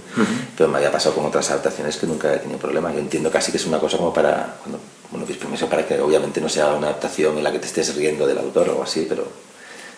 [0.56, 2.92] pero me había pasado con otras adaptaciones que nunca he tenido problema.
[2.92, 4.80] Yo entiendo casi que es una cosa como para, cuando
[5.26, 8.26] pide permiso para que obviamente no sea una adaptación en la que te estés riendo
[8.26, 9.26] del autor o así, pero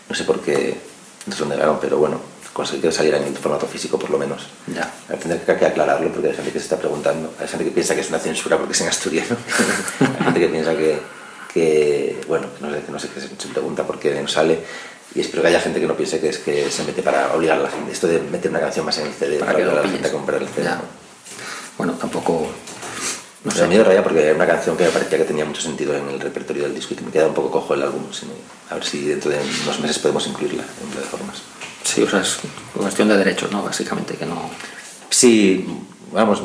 [0.08, 0.76] no sé por qué
[1.26, 2.20] nos lo negaron, pero bueno,
[2.52, 4.48] conseguí que saliera en formato físico por lo menos.
[4.66, 4.92] Ya.
[5.18, 7.94] Tendré que, que aclararlo porque hay gente que se está preguntando, hay gente que piensa
[7.94, 9.36] que es una censura porque es en asturiano,
[10.00, 10.98] hay gente que piensa que,
[11.52, 14.58] que bueno, que no sé, que no sé qué se, pregunta por qué no sale
[15.14, 17.58] y espero que haya gente que no piense que es que se mete para obligar
[17.58, 19.64] a la gente, esto de meter una canción más en el CD Para para, que
[19.64, 20.64] obligar a la gente a comprar el CD.
[20.64, 20.74] Ya.
[20.76, 20.82] ¿no?
[21.78, 22.48] Bueno, tampoco.
[23.48, 23.66] No Me sé.
[23.68, 26.20] miedo raya porque era una canción que me parecía que tenía mucho sentido en el
[26.20, 28.02] repertorio del disco y que me queda un poco cojo el álbum.
[28.12, 28.32] sino-
[28.70, 31.38] A ver si dentro de unos meses podemos incluirla en plataformas.
[31.82, 32.38] Sí, o sea, es
[32.76, 33.62] cuestión de derechos, ¿no?
[33.62, 34.50] Básicamente, que no.
[35.08, 35.66] Sí,
[36.12, 36.42] vamos,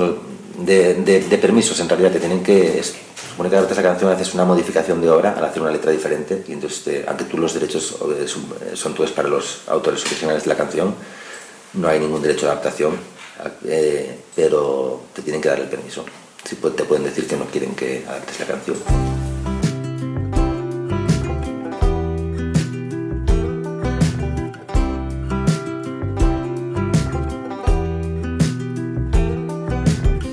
[0.59, 2.79] de, de- de permisos en realidad te tienen que.
[2.79, 2.93] es-
[3.31, 6.53] supone que la canción, haces una modificación de obra al hacer una letra diferente, y
[6.53, 8.45] entonces, aunque tú los derechos eh, son,
[8.77, 10.93] son todos para los autores originales de la canción,
[11.73, 12.95] no hay ningún derecho de adaptación,
[13.65, 16.05] eh, pero te tienen que dar el permiso.
[16.45, 18.77] Sí, pues, te pueden decir que no quieren que adaptes la canción.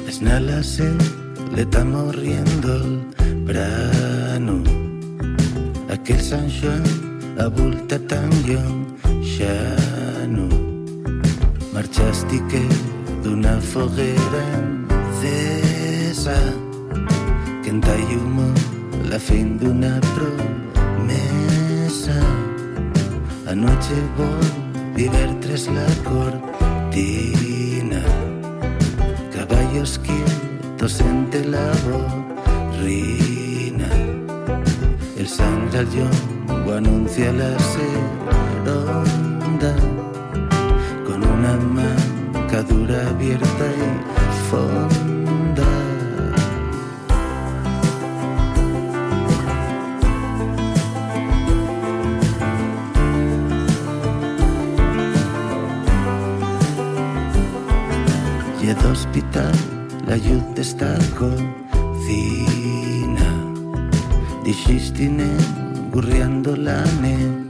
[0.08, 0.90] Esnala se
[1.54, 4.64] le está morriendo el brano.
[5.90, 6.82] Aquel San Juan
[7.38, 8.30] abulta tan
[9.38, 9.76] ya
[10.28, 10.48] no.
[11.72, 12.62] Marchaste que
[13.22, 14.44] d'una foguera
[16.10, 16.34] encesa
[17.62, 18.52] que entalluma
[19.08, 22.18] la fin d'una promesa.
[23.46, 24.40] Anoche vol
[24.96, 28.02] divertres la cortina
[29.34, 33.90] caballos quietos entre la borrina.
[35.16, 39.74] El sangre al yongo anuncia la seronda
[41.06, 43.80] con una mancadura abierta y
[44.50, 45.29] fonda.
[58.80, 59.52] Y el hospital
[60.06, 61.48] la lluz d'esta cocina
[64.44, 65.28] Dijistine
[65.92, 67.44] gurriando la neñina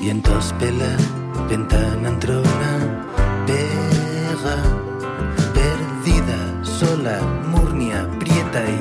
[0.00, 0.96] Y en tos pela
[1.48, 3.04] ventana entró una
[3.46, 4.56] pega.
[5.54, 8.80] Perdida, sola, murnia, prieta y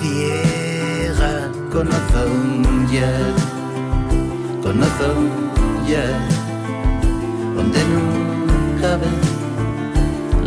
[0.00, 1.50] ciega.
[1.70, 3.12] Conozo un ya,
[4.62, 5.30] conozo un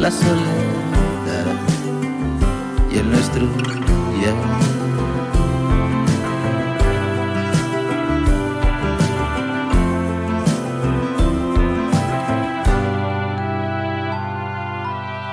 [0.06, 1.48] la soledad
[2.94, 3.48] y el nuestro
[4.22, 4.34] ya.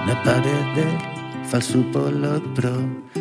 [0.07, 0.97] La pared del
[1.51, 3.13] falso polo proclama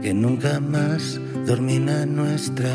[0.00, 2.70] que nunca más dormina nuestra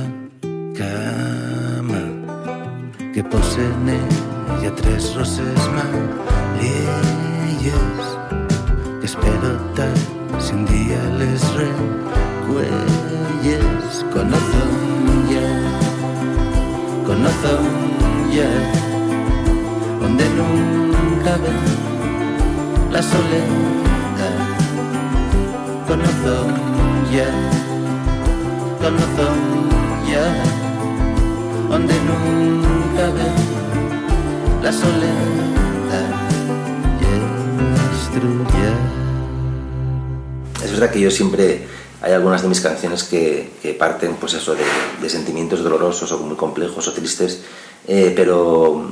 [40.63, 41.65] Es verdad que yo siempre
[42.01, 44.55] hay algunas de mis canciones que, parten pues eso
[45.01, 47.41] de, sentimientos dolorosos o muy complejos o tristes,
[47.87, 48.91] eh, pero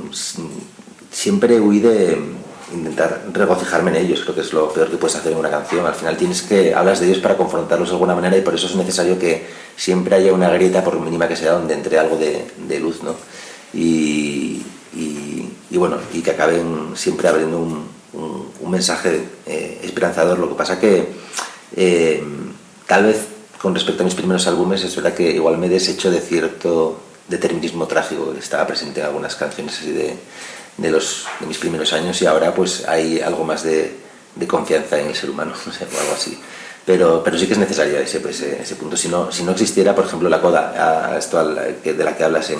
[1.10, 2.18] siempre huí de
[2.74, 5.86] intentar regocijarme en ellos, creo que es lo peor que puedes hacer en una canción.
[5.86, 8.66] Al final tienes que hablas de ellos para confrontarlos de alguna manera y por eso
[8.66, 9.46] es necesario que
[9.76, 13.14] siempre haya una grieta, por mínima que sea, donde entre algo de, luz, ¿no?
[13.72, 14.62] Y,
[15.70, 20.38] bueno, y que acaben siempre abriendo un, un, un mensaje eh, esperanzador.
[20.38, 21.08] Lo que pasa que
[21.76, 22.22] eh,
[22.86, 23.26] tal vez
[23.60, 27.00] con respecto a mis primeros álbumes es verdad que igual me he deshecho de cierto
[27.28, 30.16] determinismo trágico que estaba presente en algunas canciones así de,
[30.76, 33.94] de, los, de mis primeros años y ahora pues hay algo más de,
[34.34, 36.38] de confianza en el ser humano, no sé, o algo así.
[36.84, 38.96] Pero, pero sí que es necesario ese, ese, ese punto.
[38.96, 42.50] Si no, si no existiera, por ejemplo, la coda, a esto de la que hablas
[42.50, 42.58] en,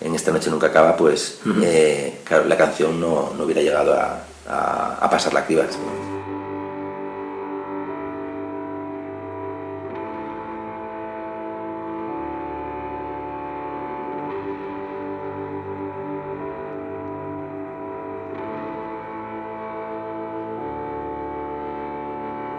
[0.00, 1.62] en Esta Noche Nunca Acaba, pues uh -huh.
[1.64, 5.64] eh, claro, la canción no, no hubiera llegado a, a, a pasar la criba.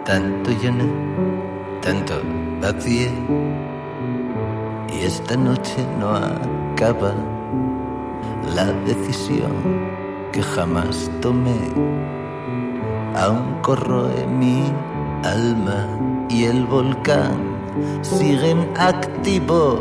[0.04, 0.84] Tanto llené,
[1.82, 2.14] tanto
[2.60, 3.10] vacié,
[4.88, 7.12] y esta noche no acaba
[8.54, 10.05] la decisión
[10.36, 11.58] que jamás tomé.
[13.14, 14.70] Aún corroe mi
[15.24, 15.88] alma
[16.28, 17.38] y el volcán
[18.02, 19.80] siguen activo.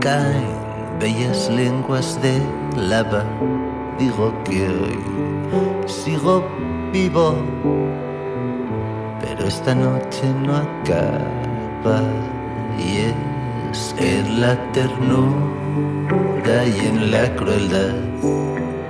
[0.00, 0.50] Caen
[0.98, 2.42] bellas lenguas de
[2.76, 3.24] lava.
[4.00, 4.98] Digo que hoy
[5.86, 6.42] sigo
[6.92, 7.36] vivo
[9.20, 12.02] pero esta noche no acaba
[12.78, 13.12] y
[13.70, 17.94] es en la ternura y en la crueldad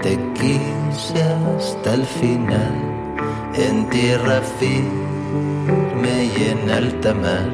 [0.03, 2.75] te quise hasta el final
[3.55, 7.51] en tierra firme y en alta mar.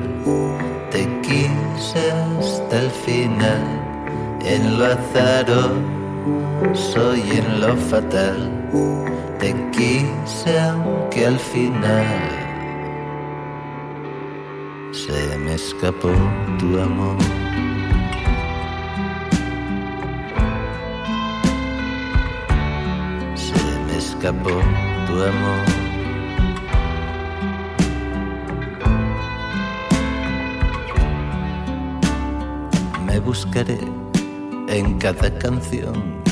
[0.90, 3.64] Te quise hasta el final,
[4.44, 5.76] en lo azaroso
[7.16, 8.53] y en lo fatal.
[9.38, 12.30] Te quise aunque al final
[14.92, 16.12] se me escapó
[16.59, 17.16] tu amor.
[24.27, 24.61] Escapó
[25.07, 25.64] tu amor.
[33.07, 33.79] Me buscaré
[34.68, 36.22] en cada canción.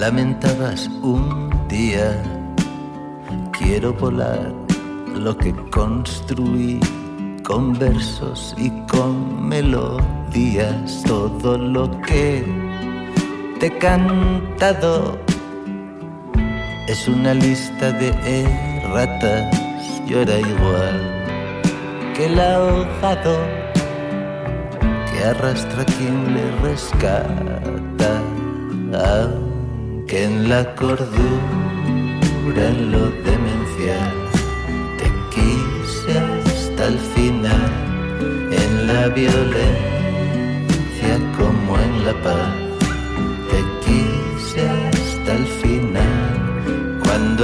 [0.00, 2.20] Lamentabas un día,
[3.56, 4.52] quiero volar
[5.14, 6.80] lo que construí
[7.44, 12.44] con versos y con melodías, todo lo que
[13.60, 15.16] te he cantado
[16.86, 18.08] es una lista de
[18.42, 19.56] erratas,
[20.06, 21.00] yo era igual
[22.14, 23.38] que el ahogado
[25.10, 28.20] que arrastra quien le rescata,
[29.22, 31.08] aunque en la cordura,
[32.68, 34.12] en lo demencial,
[34.98, 37.72] te quise hasta el final,
[38.52, 39.84] en la violencia
[41.36, 42.63] como en la paz,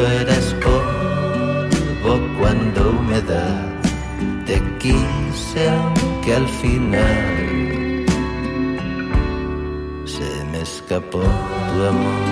[0.01, 3.66] cuando eras polvo, cuando humedad,
[4.46, 8.07] te quise aunque al final
[10.07, 12.30] se me escapó tu amor.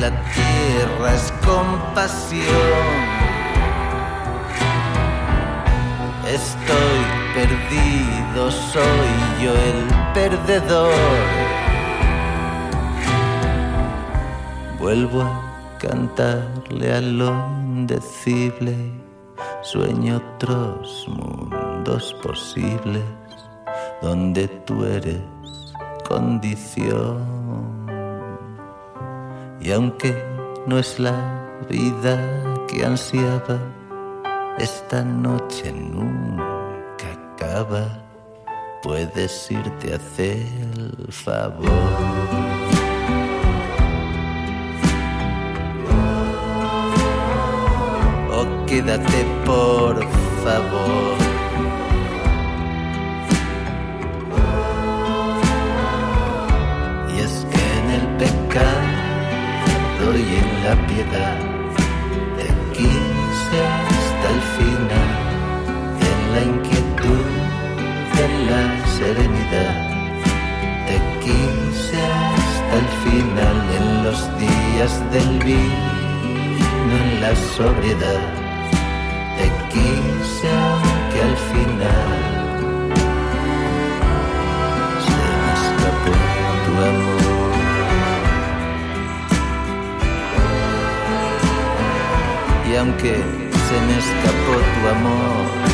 [0.00, 2.46] La tierra es compasión.
[6.26, 7.00] Estoy
[7.34, 9.10] perdido, soy
[9.42, 9.84] yo el
[10.14, 10.94] perdedor.
[14.78, 17.32] Vuelvo a cantarle a lo
[17.62, 18.74] indecible,
[19.62, 23.02] sueño otros mundos posibles
[24.00, 25.20] donde tú eres
[26.08, 27.89] condición.
[29.60, 30.16] Y aunque
[30.66, 32.18] no es la vida
[32.66, 33.58] que ansiaba,
[34.58, 36.44] esta noche nunca
[37.34, 37.86] acaba.
[38.82, 40.46] Puedes irte a hacer
[40.76, 41.68] el favor.
[48.32, 50.02] O quédate por
[50.42, 51.19] favor.
[60.16, 61.38] Y en la piedad
[62.36, 62.46] te
[62.76, 63.58] quise
[63.94, 65.10] hasta el final,
[66.10, 67.26] en la inquietud,
[68.24, 68.64] en la
[68.98, 69.74] serenidad.
[70.88, 72.00] Te quise
[72.36, 75.90] hasta el final, en los días del vino,
[76.98, 78.22] en la sobriedad.
[79.38, 82.39] Te quise aunque al final
[92.80, 95.69] aunque se me escapó tu amor.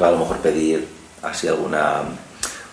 [0.00, 0.88] Tocado a lo mejor pedir
[1.22, 2.00] así alguna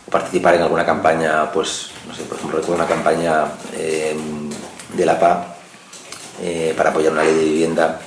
[0.07, 4.15] o participar en alguna campaña pues no sé por ejemplo recuerdo una campaña eh,
[4.95, 5.57] de la PA
[6.41, 7.99] eh, para apoyar una ley de vivienda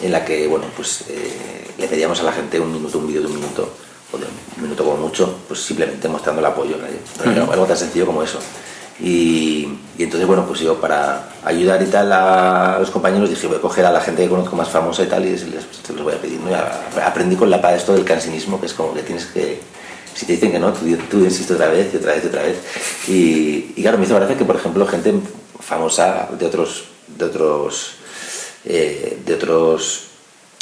[0.00, 3.20] en la que bueno pues eh, le pedíamos a la gente un minuto un vídeo
[3.20, 3.68] de un minuto
[4.10, 7.52] o de un minuto como mucho pues simplemente mostrando el apoyo ¿no?
[7.52, 8.38] algo tan sencillo como eso
[9.00, 9.68] y,
[9.98, 13.86] entonces bueno pues yo para ayudar y tal a los compañeros dije voy a coger
[13.86, 16.40] a la gente que conozco más famosa y tal y les, les voy a pedir
[17.04, 19.60] aprendí con la PA esto del cansinismo que es como que tienes que
[20.14, 22.58] si te dicen que no, tú, tú otra vez y otra vez y otra vez.
[23.08, 25.14] Y, y claro, me hizo gracia que, por ejemplo, gente
[25.58, 26.84] famosa de otros,
[27.16, 27.94] de otros
[28.64, 30.11] eh, de otros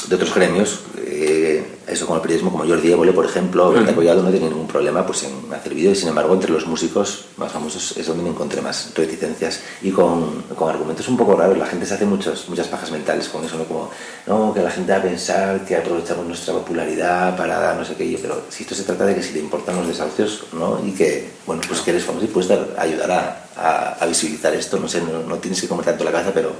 [0.09, 4.23] de otros gremios, eh, eso como el periodismo, como Jordi Évole, por ejemplo, Berta Collado
[4.23, 7.97] no tiene ningún problema pues, en hacer vídeos sin embargo entre los músicos más famosos
[7.97, 11.59] es donde me encontré más reticencias y con, con argumentos un poco raros.
[11.59, 13.65] La gente se hace muchos, muchas pajas mentales con eso, ¿no?
[13.65, 13.91] Como,
[14.27, 17.95] no, que la gente va a pensar que aprovechamos nuestra popularidad para dar no sé
[17.95, 20.81] qué, pero si esto se trata de que si te importan los desahucios, ¿no?
[20.87, 24.55] Y que, bueno, pues que eres famoso y puedes dar, ayudar a, a, a, visibilizar
[24.55, 26.53] esto, no sé, no, no tienes que comer tanto la cabeza, pero,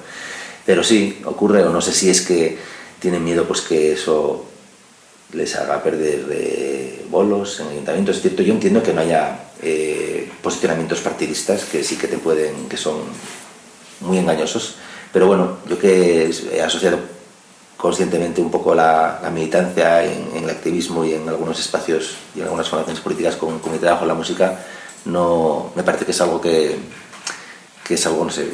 [0.67, 4.45] pero sí, ocurre, o no sé si es que tienen miedo pues que eso
[5.33, 8.11] les haga perder eh, bolos en el ayuntamiento.
[8.11, 12.69] Es cierto, yo entiendo que no haya eh, posicionamientos partidistas que sí que te pueden,
[12.69, 13.01] que son
[14.01, 14.77] muy engañosos,
[15.13, 16.99] pero bueno, yo que he asociado
[17.77, 22.41] conscientemente un poco la, la militancia en, en, el activismo y en algunos espacios y
[22.41, 24.59] en algunas formaciones políticas con, con mi trabajo en la música,
[25.07, 26.77] no, me parece que es algo que,
[27.83, 28.49] que es algo, no sé,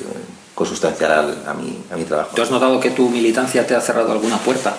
[0.57, 2.35] consustancial a, a, mi, a mi trabajo.
[2.35, 4.75] ¿Tú has notado que tu militancia te ha cerrado alguna puerta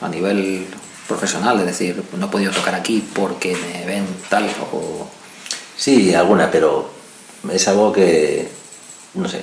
[0.00, 0.66] a nivel
[1.06, 1.58] profesional?
[1.60, 5.06] Es decir, no he podido tocar aquí porque me ven tal o...
[5.76, 6.88] Sí, alguna, pero
[7.50, 8.48] es algo que,
[9.14, 9.42] no sé,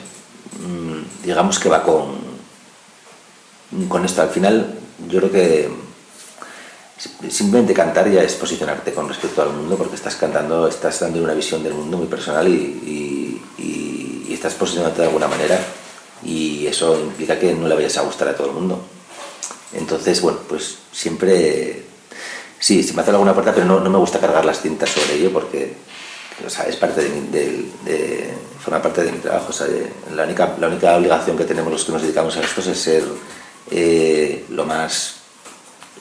[0.66, 2.16] mm, digamos que va con,
[3.90, 4.22] con esto.
[4.22, 4.80] Al final,
[5.10, 5.70] yo creo que
[7.30, 11.34] simplemente cantar ya es posicionarte con respecto al mundo porque estás cantando, estás dando una
[11.34, 13.89] visión del mundo muy personal y, y, y,
[14.30, 15.60] y estás posicionándote de alguna manera
[16.24, 18.82] y eso implica que no le vayas a gustar a todo el mundo.
[19.74, 21.84] Entonces, bueno, pues siempre,
[22.60, 25.16] sí, se me hace alguna puerta, pero no, no me gusta cargar las cintas sobre
[25.16, 25.74] ello porque
[26.46, 29.48] o sea, es parte de, mi, de, de, forma parte de mi trabajo.
[29.50, 29.68] O sea,
[30.14, 33.04] la, única, la única obligación que tenemos los que nos dedicamos a esto es ser
[33.72, 35.16] eh, lo más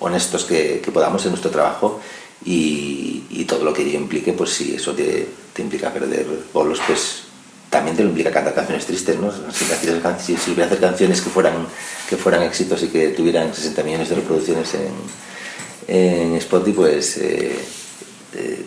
[0.00, 2.00] honestos que, que, podamos en nuestro trabajo
[2.44, 6.80] y, y, todo lo que ello implique, pues si eso te, te implica perder bolos,
[6.86, 7.24] pues
[7.70, 9.30] también te lo implica cantar canciones tristes, ¿no?
[9.30, 11.66] Si, si, si hacer canciones que fueran,
[12.08, 14.92] que fueran éxitos y que tuvieran 60 millones de reproducciones en,
[15.86, 17.58] en Spotify, pues, eh,
[18.34, 18.64] eh,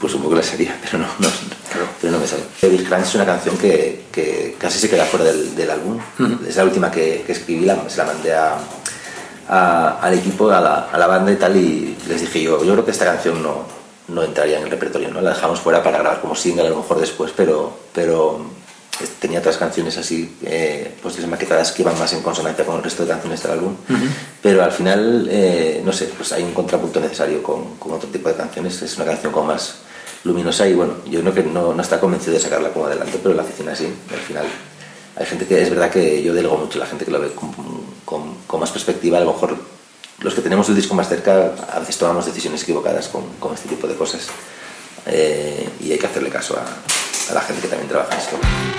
[0.00, 1.28] pues un poco las haría, pero no, no,
[1.70, 1.88] claro.
[2.00, 2.42] pero no me sale.
[2.62, 5.96] Bill Crunch es una canción que, que, casi se queda fuera del, del álbum.
[6.18, 6.46] Uh -huh.
[6.46, 8.58] Es la última que, que escribí, la, se la mandé a,
[9.48, 12.72] a, al equipo, a la, a la banda y tal, y les dije yo, yo
[12.72, 13.77] creo que esta canción no,
[14.08, 15.20] no entraría en el repertorio, ¿no?
[15.20, 18.40] La dejamos fuera para grabar como single a lo mejor después, pero, pero
[19.20, 23.04] tenía otras canciones así, eh, pues maquetadas que iban más en consonancia con el resto
[23.04, 24.08] de canciones del álbum, uh -huh.
[24.42, 28.28] pero al final, eh, no sé, pues hay un contrapunto necesario con, con, otro tipo
[28.28, 29.76] de canciones, es una canción como más
[30.24, 33.34] luminosa y bueno, yo creo que no, no está convencido de sacarla como adelante, pero
[33.34, 34.46] la afición así, al final
[35.16, 37.52] hay gente que es verdad que yo delego mucho, la gente que lo ve con,
[38.04, 39.56] con, con más perspectiva, a lo mejor
[40.20, 43.86] los que tenemos el disco más cerca a veces tomamos decisiones equivocadas con, este tipo
[43.86, 44.26] de cosas
[45.06, 48.77] eh, y hay que hacerle caso a, a la gente que también trabaja en esto.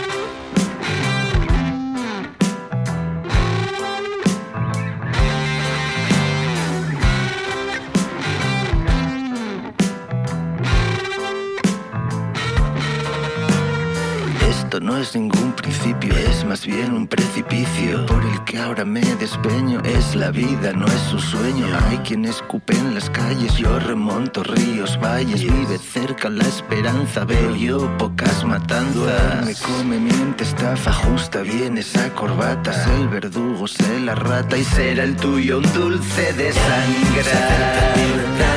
[14.89, 19.79] No es ningún principio, es más bien un precipicio por el que ahora me despeño.
[19.83, 21.67] Es la vida, no es su sueño.
[21.85, 25.43] Hay quien escupe en las calles, yo remonto ríos, valles.
[25.43, 29.45] Vive cerca la esperanza, veo yo pocas matanzas.
[29.45, 32.71] Me come, miente, estafa, ajusta bien esa corbata.
[32.71, 38.48] Es el verdugo, sé la rata y será el tuyo un dulce de sangre.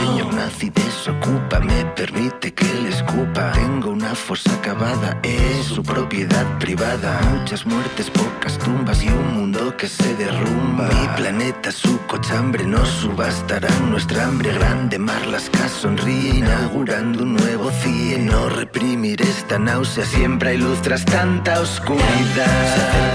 [0.00, 3.52] Señor nazi desocupa, me permite que le escupa.
[3.52, 7.20] Tengo una fosa acabada, es su propiedad privada.
[7.34, 10.88] Muchas muertes, pocas tumbas y un mundo que se derrumba.
[10.88, 14.54] Mi planeta, su cochambre, no subastarán nuestra hambre.
[14.54, 18.18] Grande mar, las sonríe, inaugurando un nuevo CIE.
[18.18, 23.10] No reprimir esta náusea, siempre hay luz tras tanta oscuridad.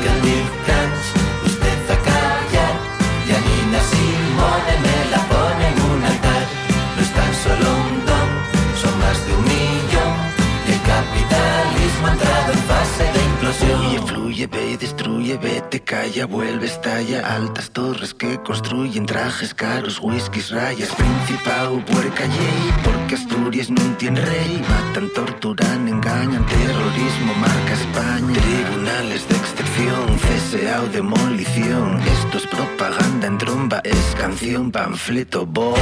[14.47, 17.35] Ve y destruye, vete, calla, vuelve, estalla.
[17.35, 22.73] Altas torres que construyen trajes caros, whiskies, rayas, principado, puerca, yey.
[22.83, 24.61] Porque Asturias no tiene rey.
[24.69, 28.33] Matan, torturan, engañan, terrorismo, marca España.
[28.33, 31.99] Tribunales de excepción, CSA o demolición.
[32.01, 35.79] Esto es propaganda en tromba, es canción, panfleto, bomba.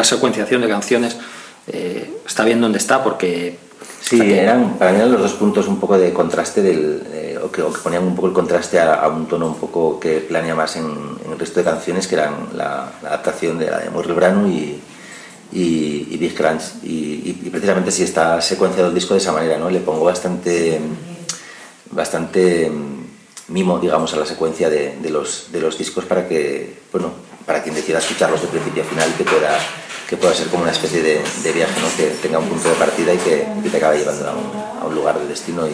[0.00, 1.16] Esa secuenciación de canciones
[1.66, 3.58] eh, está bien donde está porque...
[4.00, 7.50] Sí, eran, para mí eran los dos puntos un poco de contraste, del, eh, o,
[7.50, 10.84] que, ponían un poco el contraste a, un tono un poco que planea más en,
[11.30, 14.78] el resto de canciones, que eran la, adaptación de la de Morri Brano y,
[15.52, 16.82] y, Big Crunch.
[16.82, 19.70] Y, precisamente si está secuenciado el disco de esa manera, ¿no?
[19.70, 20.78] Le pongo bastante,
[21.90, 22.70] bastante
[23.48, 27.10] mimo, digamos, a la secuencia de, de, los, de los discos para que, bueno,
[27.46, 29.58] para quien decida escucharlos de principio a final, que pueda,
[30.08, 31.96] que pueda ser como una especie de, viaje, ¿no?
[31.96, 35.26] que tenga un punto de partida y que, te acabe llevando a un, lugar de
[35.26, 35.66] destino.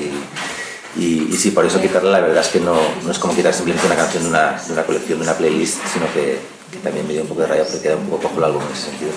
[0.96, 3.86] Y, sí, por eso quitarla, la verdad es que no, no es como quitar simplemente
[3.86, 6.38] una canción de una, colección, de una playlist, sino que,
[6.82, 8.72] también me dio un poco de raya porque queda un poco cojo el álbum en
[8.72, 9.12] ese sentido.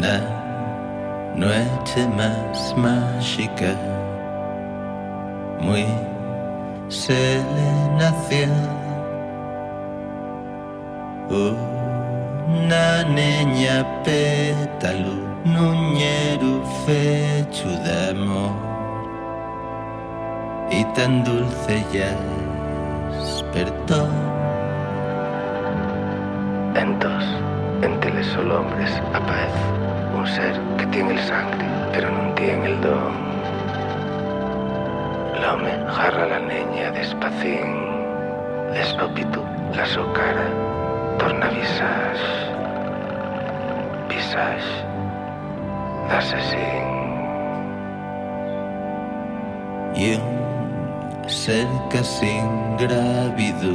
[0.00, 0.20] La
[1.34, 3.74] noche más mágica,
[5.60, 5.86] muy
[7.96, 8.83] nació
[11.30, 15.14] una niña pétalo,
[15.44, 18.52] nuñero fecho de amor
[20.70, 22.14] y tan dulce ya
[23.10, 24.08] despertó.
[26.74, 27.30] Entonces,
[27.82, 29.64] entre solo hombres aparece
[30.16, 33.34] un ser que tiene el sangre, pero no tiene el don.
[35.40, 37.68] L'home jarra la nenya despacín,
[38.72, 39.42] despòpitu
[39.76, 40.63] la so cara,
[41.18, 42.24] torna visage,
[44.08, 44.70] visage
[46.08, 46.86] d'assassín.
[49.94, 50.26] I un
[51.28, 52.02] cerca
[52.80, 53.74] gràvido,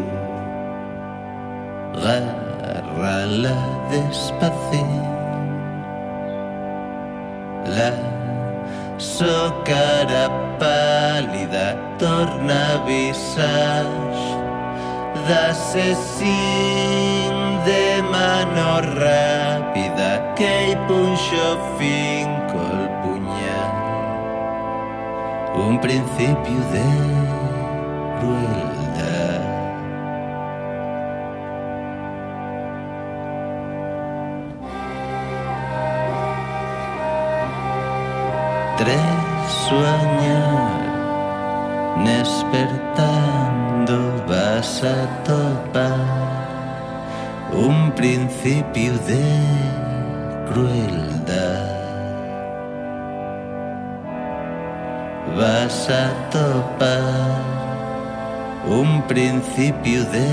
[2.03, 3.57] garra-la
[3.91, 4.91] despacín,
[7.75, 7.91] la
[8.99, 10.27] so cara
[10.59, 11.67] pàl·lida
[15.29, 16.33] d'assassín
[17.67, 20.55] de mano ràpida que
[20.87, 23.73] punxo finco el punyal
[25.67, 26.87] un principi de
[28.19, 29.43] crueldad.
[38.79, 39.17] Tres
[39.67, 40.58] soñar,
[42.05, 43.59] despertando
[44.27, 46.29] vas a topar
[47.51, 49.23] un principio de
[50.51, 51.79] crueldad.
[55.37, 57.41] Vas a topar
[58.67, 60.27] un principio de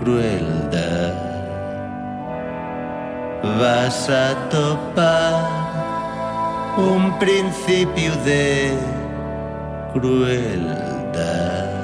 [0.00, 1.14] crueldad.
[3.58, 5.60] Vas a topar
[6.76, 8.99] un principio de
[9.92, 11.80] crueldad.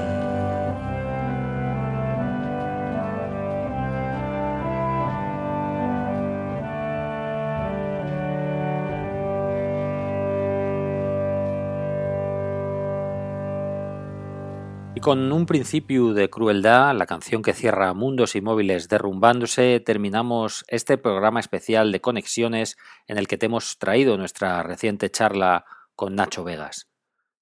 [14.94, 20.96] Y con un principio de crueldad, la canción que cierra Mundos Inmóviles derrumbándose, terminamos este
[20.96, 26.44] programa especial de conexiones en el que te hemos traído nuestra reciente charla con Nacho
[26.44, 26.88] Vegas.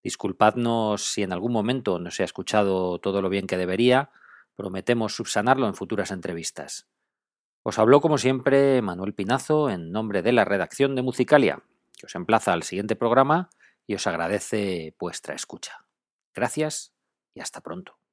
[0.05, 4.11] Disculpadnos si en algún momento no se ha escuchado todo lo bien que debería,
[4.55, 6.86] prometemos subsanarlo en futuras entrevistas.
[7.62, 11.62] Os habló como siempre Manuel Pinazo en nombre de la redacción de Musicalia,
[11.98, 13.48] que os emplaza al siguiente programa
[13.86, 15.86] y os agradece vuestra escucha.
[16.34, 16.92] Gracias
[17.32, 18.03] y hasta pronto.